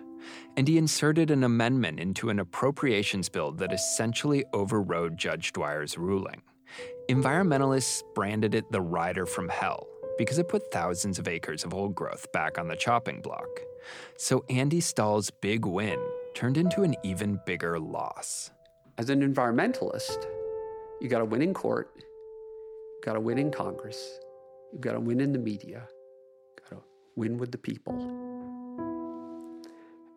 And 0.57 0.67
he 0.67 0.79
inserted 0.79 1.31
an 1.31 1.45
amendment 1.45 2.01
into 2.01 2.31
an 2.31 2.39
appropriations 2.39 3.29
bill 3.29 3.53
that 3.53 3.75
essentially 3.75 4.47
overrode 4.55 5.19
Judge 5.19 5.53
Dwyer's 5.53 5.99
ruling. 5.99 6.41
Environmentalists 7.11 8.01
branded 8.15 8.55
it 8.55 8.65
the 8.73 8.81
rider 8.81 9.27
from 9.27 9.51
hell 9.51 9.87
because 10.17 10.39
it 10.39 10.49
put 10.49 10.73
thousands 10.73 11.19
of 11.19 11.29
acres 11.29 11.63
of 11.63 11.75
old 11.75 11.95
growth 11.95 12.33
back 12.33 12.59
on 12.59 12.69
the 12.69 12.77
chopping 12.77 13.21
block. 13.21 13.61
So 14.17 14.43
Andy 14.49 14.81
Stahl's 14.81 15.31
big 15.31 15.67
win 15.67 15.99
turned 16.35 16.57
into 16.57 16.83
an 16.83 16.95
even 17.03 17.39
bigger 17.45 17.79
loss. 17.79 18.51
As 18.97 19.11
an 19.11 19.21
environmentalist, 19.21 20.25
you 21.03 21.11
got 21.11 21.19
to 21.19 21.27
win 21.27 21.43
in 21.43 21.53
court, 21.53 21.91
got 23.07 23.13
to 23.13 23.21
win 23.21 23.39
in 23.39 23.53
Congress, 23.53 24.19
You've 24.73 24.81
got 24.81 24.93
to 24.93 25.01
win 25.01 25.21
in 25.21 25.33
the 25.33 25.39
media, 25.39 25.89
You've 25.89 26.69
got 26.69 26.77
to 26.77 26.83
win 27.15 27.39
with 27.39 27.53
the 27.53 27.59
people. 27.59 27.95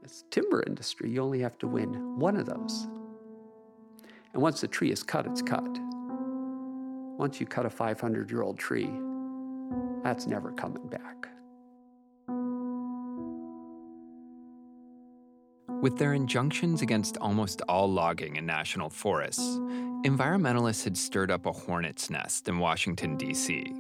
It's 0.04 0.24
timber 0.32 0.64
industry, 0.66 1.12
you 1.12 1.22
only 1.22 1.40
have 1.42 1.60
to 1.60 1.68
win 1.68 2.18
one 2.18 2.36
of 2.36 2.48
those. 2.48 2.88
And 4.34 4.42
once 4.42 4.62
the 4.62 4.68
tree 4.68 4.92
is 4.92 5.04
cut, 5.04 5.28
it's 5.28 5.44
cut. 5.44 5.70
Once 7.20 7.40
you 7.40 7.46
cut 7.46 7.68
a 7.68 7.70
500 7.70 8.32
year 8.32 8.42
old 8.42 8.58
tree, 8.58 8.90
that's 10.04 10.26
never 10.26 10.52
coming 10.54 10.88
back. 10.88 11.29
With 15.82 15.98
their 15.98 16.14
injunctions 16.14 16.82
against 16.82 17.16
almost 17.20 17.62
all 17.70 17.90
logging 17.90 18.36
in 18.36 18.46
national 18.46 18.90
forests, 18.90 19.58
environmentalists 20.04 20.84
had 20.84 20.98
stirred 20.98 21.32
up 21.32 21.46
a 21.46 21.54
hornet's 21.54 22.10
nest 22.10 22.50
in 22.50 22.60
Washington, 22.60 23.16
D.C. 23.16 23.74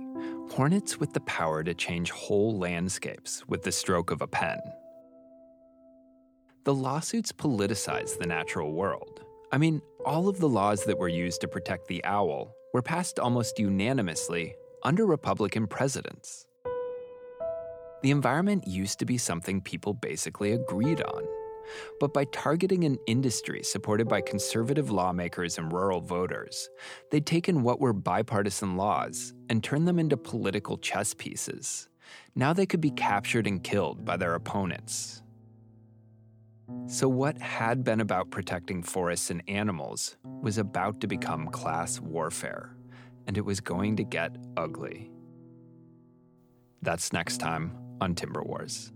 Hornets 0.49 0.97
with 0.97 1.11
the 1.11 1.19
power 1.21 1.61
to 1.61 1.73
change 1.73 2.11
whole 2.11 2.57
landscapes 2.57 3.45
with 3.49 3.63
the 3.63 3.71
stroke 3.73 4.11
of 4.11 4.21
a 4.21 4.27
pen. 4.27 4.59
The 6.63 6.73
lawsuits 6.73 7.33
politicized 7.33 8.17
the 8.17 8.27
natural 8.27 8.71
world. 8.71 9.25
I 9.51 9.57
mean, 9.57 9.81
all 10.05 10.29
of 10.29 10.39
the 10.39 10.47
laws 10.47 10.85
that 10.85 10.97
were 10.97 11.09
used 11.09 11.41
to 11.41 11.49
protect 11.49 11.89
the 11.89 12.03
owl 12.05 12.53
were 12.73 12.81
passed 12.81 13.19
almost 13.19 13.59
unanimously 13.59 14.55
under 14.83 15.05
Republican 15.05 15.67
presidents. 15.67 16.45
The 18.03 18.11
environment 18.11 18.65
used 18.65 18.99
to 18.99 19.05
be 19.05 19.17
something 19.17 19.59
people 19.59 19.93
basically 19.93 20.53
agreed 20.53 21.01
on. 21.01 21.38
But 21.99 22.13
by 22.13 22.25
targeting 22.25 22.83
an 22.83 22.97
industry 23.07 23.63
supported 23.63 24.07
by 24.07 24.21
conservative 24.21 24.91
lawmakers 24.91 25.57
and 25.57 25.71
rural 25.71 26.01
voters, 26.01 26.69
they'd 27.11 27.25
taken 27.25 27.63
what 27.63 27.79
were 27.79 27.93
bipartisan 27.93 28.77
laws 28.77 29.33
and 29.49 29.63
turned 29.63 29.87
them 29.87 29.99
into 29.99 30.17
political 30.17 30.77
chess 30.77 31.13
pieces. 31.13 31.89
Now 32.35 32.53
they 32.53 32.65
could 32.65 32.81
be 32.81 32.91
captured 32.91 33.47
and 33.47 33.63
killed 33.63 34.05
by 34.05 34.17
their 34.17 34.35
opponents. 34.35 35.21
So, 36.87 37.07
what 37.07 37.39
had 37.39 37.83
been 37.83 37.99
about 37.99 38.29
protecting 38.29 38.83
forests 38.83 39.29
and 39.29 39.43
animals 39.47 40.17
was 40.23 40.57
about 40.57 41.01
to 41.01 41.07
become 41.07 41.47
class 41.47 41.99
warfare, 41.99 42.75
and 43.27 43.37
it 43.37 43.45
was 43.45 43.59
going 43.59 43.95
to 43.97 44.03
get 44.03 44.35
ugly. 44.55 45.11
That's 46.81 47.11
next 47.11 47.37
time 47.37 47.75
on 48.01 48.15
Timber 48.15 48.43
Wars. 48.43 48.91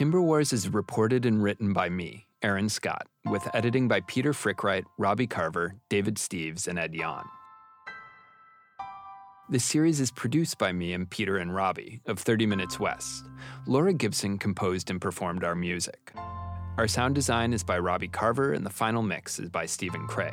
Timber 0.00 0.22
Wars 0.22 0.54
is 0.54 0.66
reported 0.70 1.26
and 1.26 1.42
written 1.42 1.74
by 1.74 1.90
me, 1.90 2.26
Aaron 2.42 2.70
Scott, 2.70 3.06
with 3.26 3.46
editing 3.52 3.86
by 3.86 4.00
Peter 4.00 4.32
Frick-Wright, 4.32 4.86
Robbie 4.96 5.26
Carver, 5.26 5.74
David 5.90 6.14
Steves, 6.14 6.66
and 6.66 6.78
Ed 6.78 6.94
Jahn. 6.94 7.26
The 9.50 9.60
series 9.60 10.00
is 10.00 10.10
produced 10.10 10.56
by 10.56 10.72
me 10.72 10.94
and 10.94 11.10
Peter 11.10 11.36
and 11.36 11.54
Robbie 11.54 12.00
of 12.06 12.18
30 12.18 12.46
Minutes 12.46 12.80
West. 12.80 13.26
Laura 13.66 13.92
Gibson 13.92 14.38
composed 14.38 14.88
and 14.88 15.02
performed 15.02 15.44
our 15.44 15.54
music. 15.54 16.14
Our 16.78 16.88
sound 16.88 17.14
design 17.14 17.52
is 17.52 17.62
by 17.62 17.78
Robbie 17.78 18.08
Carver, 18.08 18.54
and 18.54 18.64
the 18.64 18.70
final 18.70 19.02
mix 19.02 19.38
is 19.38 19.50
by 19.50 19.66
Stephen 19.66 20.06
Cray. 20.06 20.32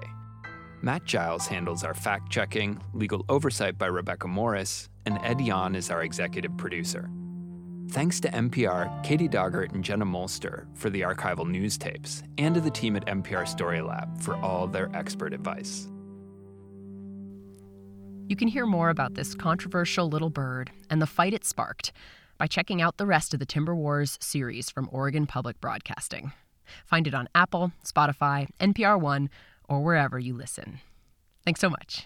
Matt 0.82 1.04
Giles 1.04 1.46
handles 1.46 1.84
our 1.84 1.94
fact 1.94 2.32
checking, 2.32 2.82
legal 2.94 3.26
oversight 3.28 3.78
by 3.78 3.88
Rebecca 3.88 4.30
Morris, 4.30 4.88
and 5.06 5.20
Ed 5.26 5.40
Jahn 5.40 5.76
is 5.76 5.90
our 5.90 6.04
executive 6.04 6.56
producer. 6.56 7.10
Thanks 7.90 8.20
to 8.20 8.30
NPR, 8.30 9.02
Katie 9.04 9.30
Daugert, 9.30 9.74
and 9.74 9.84
Jenna 9.84 10.06
Molster 10.06 10.66
for 10.76 10.90
the 10.90 11.02
archival 11.02 11.48
news 11.48 11.78
tapes, 11.78 12.22
and 12.38 12.54
to 12.54 12.62
the 12.62 12.70
team 12.70 12.96
at 12.98 13.06
NPR 13.06 13.48
Story 13.48 13.82
Lab 13.82 14.22
for 14.22 14.36
all 14.36 14.68
their 14.68 14.90
expert 14.94 15.34
advice. 15.34 15.88
You 18.28 18.36
can 18.36 18.50
hear 18.50 18.66
more 18.66 18.90
about 18.90 19.14
this 19.14 19.34
controversial 19.34 20.10
little 20.10 20.30
bird 20.30 20.70
and 20.90 21.02
the 21.02 21.08
fight 21.08 21.34
it 21.34 21.46
sparked 21.46 21.94
by 22.38 22.46
checking 22.46 22.82
out 22.82 22.98
the 22.98 23.06
rest 23.06 23.34
of 23.34 23.40
the 23.40 23.46
Timber 23.46 23.74
Wars 23.74 24.18
series 24.22 24.70
from 24.70 24.90
Oregon 24.92 25.26
Public 25.26 25.62
Broadcasting. 25.62 26.34
Find 26.86 27.08
it 27.08 27.14
on 27.14 27.30
Apple, 27.34 27.72
Spotify, 27.86 28.50
NPR 28.60 29.00
One, 29.00 29.30
or 29.70 29.82
wherever 29.82 30.20
you 30.20 30.34
listen. 30.34 30.80
Thanks 31.46 31.62
so 31.62 31.70
much. 31.70 32.06